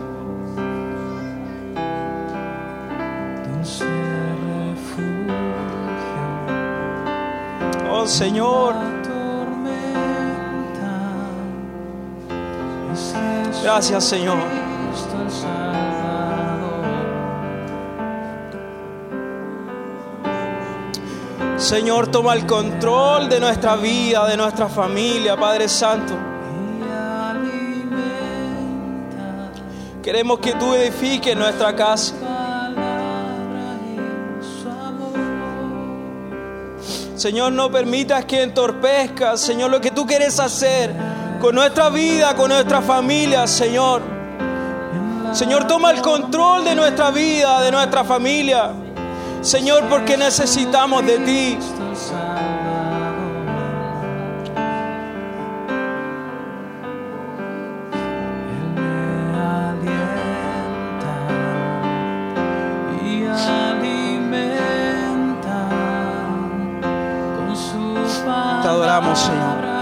Señor. 8.07 8.75
Gracias 13.63 14.03
Señor. 14.03 14.37
Señor, 21.57 22.07
toma 22.07 22.33
el 22.33 22.45
control 22.45 23.29
de 23.29 23.39
nuestra 23.39 23.77
vida, 23.77 24.27
de 24.27 24.35
nuestra 24.35 24.67
familia, 24.67 25.37
Padre 25.37 25.69
Santo. 25.69 26.13
Queremos 30.03 30.39
que 30.39 30.51
tú 30.53 30.73
edifiques 30.73 31.37
nuestra 31.37 31.73
casa. 31.73 32.15
Señor, 37.23 37.53
no 37.53 37.71
permitas 37.71 38.25
que 38.25 38.41
entorpezcas, 38.41 39.39
Señor, 39.39 39.71
lo 39.71 39.79
que 39.79 39.91
tú 39.91 40.05
quieres 40.05 40.41
hacer 40.41 40.91
con 41.39 41.55
nuestra 41.55 41.87
vida, 41.87 42.35
con 42.35 42.49
nuestra 42.49 42.81
familia, 42.81 43.47
Señor. 43.47 44.01
Señor, 45.31 45.65
toma 45.65 45.91
el 45.91 46.01
control 46.01 46.65
de 46.65 46.75
nuestra 46.75 47.11
vida, 47.11 47.61
de 47.61 47.71
nuestra 47.71 48.03
familia. 48.03 48.71
Señor, 49.39 49.85
porque 49.89 50.17
necesitamos 50.17 51.05
de 51.05 51.19
ti. 51.19 51.57
Adoramos, 69.03 69.19
Señor. 69.19 69.73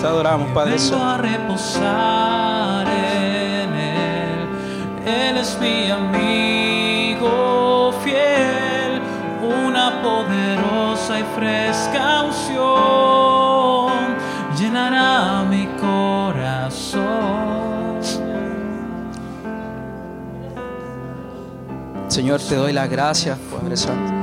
Te 0.00 0.06
adoramos, 0.06 0.50
Padre 0.52 0.76
a 0.94 1.18
reposar 1.18 2.86
en 2.88 3.74
Él. 3.74 4.48
Él 5.06 5.36
es 5.36 5.58
mi 5.60 5.90
amigo 5.90 7.28
fiel, 8.02 9.02
una 9.42 10.00
poderosa 10.02 11.20
y 11.20 11.24
fresca 11.34 12.22
unción 12.22 13.90
llenará 14.58 15.42
mi 15.42 15.66
corazón. 15.78 17.10
Señor, 22.08 22.40
te 22.40 22.56
doy 22.56 22.72
las 22.72 22.90
gracias, 22.90 23.38
Padre 23.38 23.76
Santo. 23.76 24.19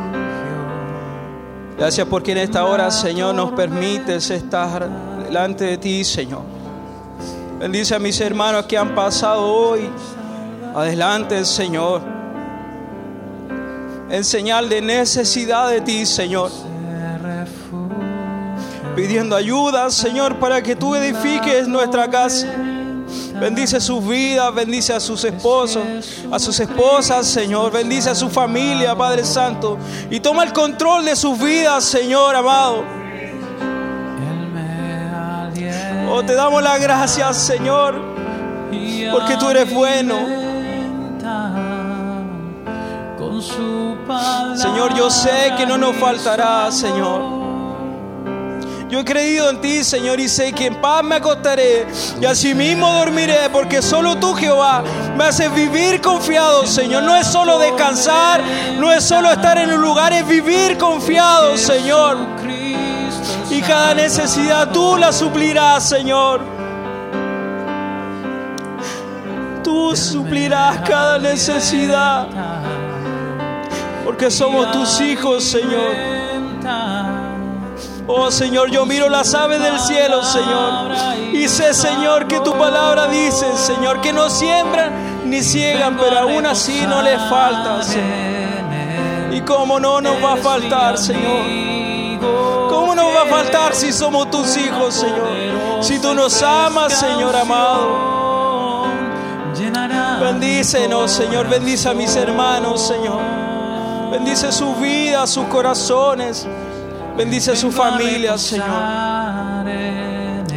Gracias 1.77 2.07
porque 2.07 2.31
en 2.31 2.39
esta 2.39 2.65
hora, 2.65 2.89
Señor, 2.89 3.35
nos 3.35 3.51
permites 3.51 4.31
estar 4.31 4.89
delante 5.23 5.63
de 5.65 5.77
ti, 5.77 6.03
Señor. 6.03 6.41
Bendice 7.59 7.93
a 7.93 7.99
mis 7.99 8.19
hermanos 8.19 8.65
que 8.65 8.75
han 8.77 8.95
pasado 8.95 9.45
hoy 9.45 9.87
adelante, 10.73 11.45
Señor. 11.45 12.01
En 14.09 14.23
señal 14.23 14.69
de 14.69 14.81
necesidad 14.81 15.69
de 15.69 15.81
ti, 15.81 16.07
Señor. 16.07 16.49
Pidiendo 18.95 19.35
ayuda, 19.35 19.91
Señor, 19.91 20.37
para 20.37 20.63
que 20.63 20.75
tú 20.75 20.95
edifiques 20.95 21.67
nuestra 21.67 22.09
casa. 22.09 22.47
Bendice 23.39 23.79
sus 23.79 24.05
vidas, 24.07 24.53
bendice 24.53 24.93
a 24.93 24.99
sus 24.99 25.23
esposos, 25.23 25.83
a 26.31 26.39
sus 26.39 26.59
esposas, 26.59 27.27
Señor. 27.27 27.71
Bendice 27.71 28.09
a 28.09 28.15
su 28.15 28.29
familia, 28.29 28.95
Padre 28.95 29.23
Santo. 29.23 29.77
Y 30.09 30.19
toma 30.19 30.43
el 30.43 30.53
control 30.53 31.05
de 31.05 31.15
sus 31.15 31.39
vidas, 31.39 31.83
Señor 31.83 32.35
amado. 32.35 32.83
Oh, 36.09 36.23
te 36.23 36.33
damos 36.33 36.63
las 36.63 36.81
gracias, 36.81 37.37
Señor, 37.37 37.95
porque 39.11 39.35
tú 39.37 39.49
eres 39.49 39.71
bueno. 39.71 40.15
Señor, 44.55 44.95
yo 44.95 45.09
sé 45.11 45.53
que 45.57 45.65
no 45.65 45.77
nos 45.77 45.95
faltará, 45.97 46.71
Señor. 46.71 47.36
Yo 48.89 49.01
he 49.01 49.05
creído 49.05 49.49
en 49.49 49.59
ti, 49.59 49.83
Señor, 49.83 50.17
y 50.17 50.29
sé 50.29 50.53
que 50.53 50.67
en 50.67 50.75
paz 50.75 51.03
me 51.03 51.15
acostaré 51.15 51.85
y 52.21 52.25
asimismo 52.25 52.89
dormiré, 52.93 53.49
porque 53.51 53.81
solo 53.81 54.15
tú, 54.15 54.33
Jehová, 54.33 54.81
me 55.17 55.25
haces 55.25 55.53
vivir 55.53 55.99
confiado, 55.99 56.65
Señor. 56.65 57.03
No 57.03 57.13
es 57.13 57.27
solo 57.27 57.59
descansar, 57.59 58.41
no 58.79 58.93
es 58.93 59.03
solo 59.03 59.29
estar 59.29 59.57
en 59.57 59.73
un 59.73 59.81
lugar, 59.81 60.13
es 60.13 60.25
vivir 60.25 60.77
confiado, 60.77 61.57
Señor. 61.57 62.17
Y 63.49 63.61
cada 63.61 63.93
necesidad 63.93 64.71
tú 64.71 64.95
la 64.95 65.11
suplirás, 65.11 65.89
Señor. 65.89 66.39
Tú 69.65 69.97
suplirás 69.97 70.77
cada 70.87 71.17
necesidad, 71.17 72.27
porque 74.05 74.31
somos 74.31 74.71
tus 74.71 75.01
hijos, 75.01 75.43
Señor. 75.43 76.16
Oh 78.09 78.31
Señor, 78.31 78.71
yo 78.71 78.85
miro 78.85 79.09
las 79.09 79.33
aves 79.33 79.61
del 79.61 79.77
cielo, 79.79 80.23
Señor. 80.23 80.91
Y 81.33 81.47
sé, 81.49 81.73
Señor, 81.73 82.27
que 82.27 82.39
tu 82.39 82.53
palabra 82.57 83.07
dice, 83.07 83.45
Señor, 83.57 83.99
que 83.99 84.13
no 84.13 84.29
siembran 84.29 85.29
ni 85.29 85.41
ciegan, 85.41 85.97
pero 85.97 86.19
aún 86.19 86.45
así 86.45 86.85
no 86.87 87.01
les 87.01 87.19
falta. 87.29 87.81
Y 89.31 89.41
cómo 89.41 89.77
no 89.79 89.99
nos 89.99 90.23
va 90.23 90.33
a 90.33 90.37
faltar, 90.37 90.97
Señor. 90.97 91.67
¿Cómo 92.69 92.95
nos 92.95 93.13
va 93.13 93.23
a 93.23 93.25
faltar 93.25 93.75
si 93.75 93.91
somos 93.91 94.31
tus 94.31 94.55
hijos, 94.55 94.93
Señor? 94.93 95.83
Si 95.83 95.99
tú 95.99 96.13
nos 96.13 96.41
amas, 96.41 96.93
Señor 96.93 97.35
amado. 97.35 98.87
Bendícenos, 100.21 101.11
Señor. 101.11 101.49
Bendice 101.49 101.89
a 101.89 101.93
mis 101.93 102.15
hermanos, 102.15 102.87
Señor. 102.87 103.19
Bendice 104.11 104.51
su 104.53 104.73
vida, 104.75 105.27
sus 105.27 105.45
corazones. 105.47 106.47
Bendice 107.17 107.55
su 107.55 107.71
familia, 107.71 108.37
Señor. 108.37 108.67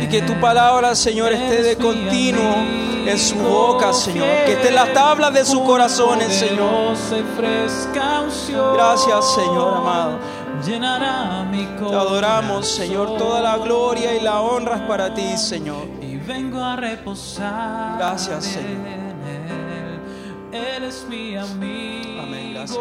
Y 0.00 0.06
que 0.08 0.22
tu 0.22 0.38
palabra, 0.40 0.94
Señor, 0.94 1.32
esté 1.32 1.62
de 1.62 1.76
continuo 1.76 2.54
en 3.06 3.18
su 3.18 3.36
boca, 3.36 3.92
Señor. 3.92 4.26
Que 4.44 4.52
esté 4.52 4.68
en 4.68 4.74
las 4.74 4.92
tablas 4.92 5.32
de 5.32 5.44
sus 5.44 5.61
corazones, 5.61 6.34
Señor. 6.34 6.94
Gracias, 8.74 9.34
Señor 9.34 9.74
amado. 9.78 10.18
Te 10.62 11.94
adoramos, 11.94 12.68
Señor. 12.68 13.16
Toda 13.16 13.40
la 13.40 13.56
gloria 13.56 14.14
y 14.14 14.20
la 14.20 14.42
honra 14.42 14.76
es 14.76 14.82
para 14.82 15.14
ti, 15.14 15.36
Señor. 15.38 15.88
Y 16.02 16.16
vengo 16.16 16.62
a 16.62 16.76
reposar. 16.76 17.96
Gracias, 17.98 18.44
Señor. 18.44 18.86
Él. 20.52 20.84
Es 20.84 21.06
mi 21.08 21.36
amigo 21.36 22.22
Amén, 22.22 22.54
gracias 22.54 22.78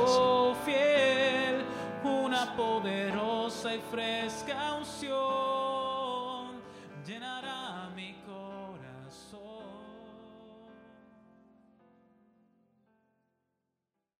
una 2.29 2.55
poderosa 2.55 3.73
y 3.73 3.79
fresca 3.89 4.75
unción 4.75 6.61
llenará. 7.03 7.58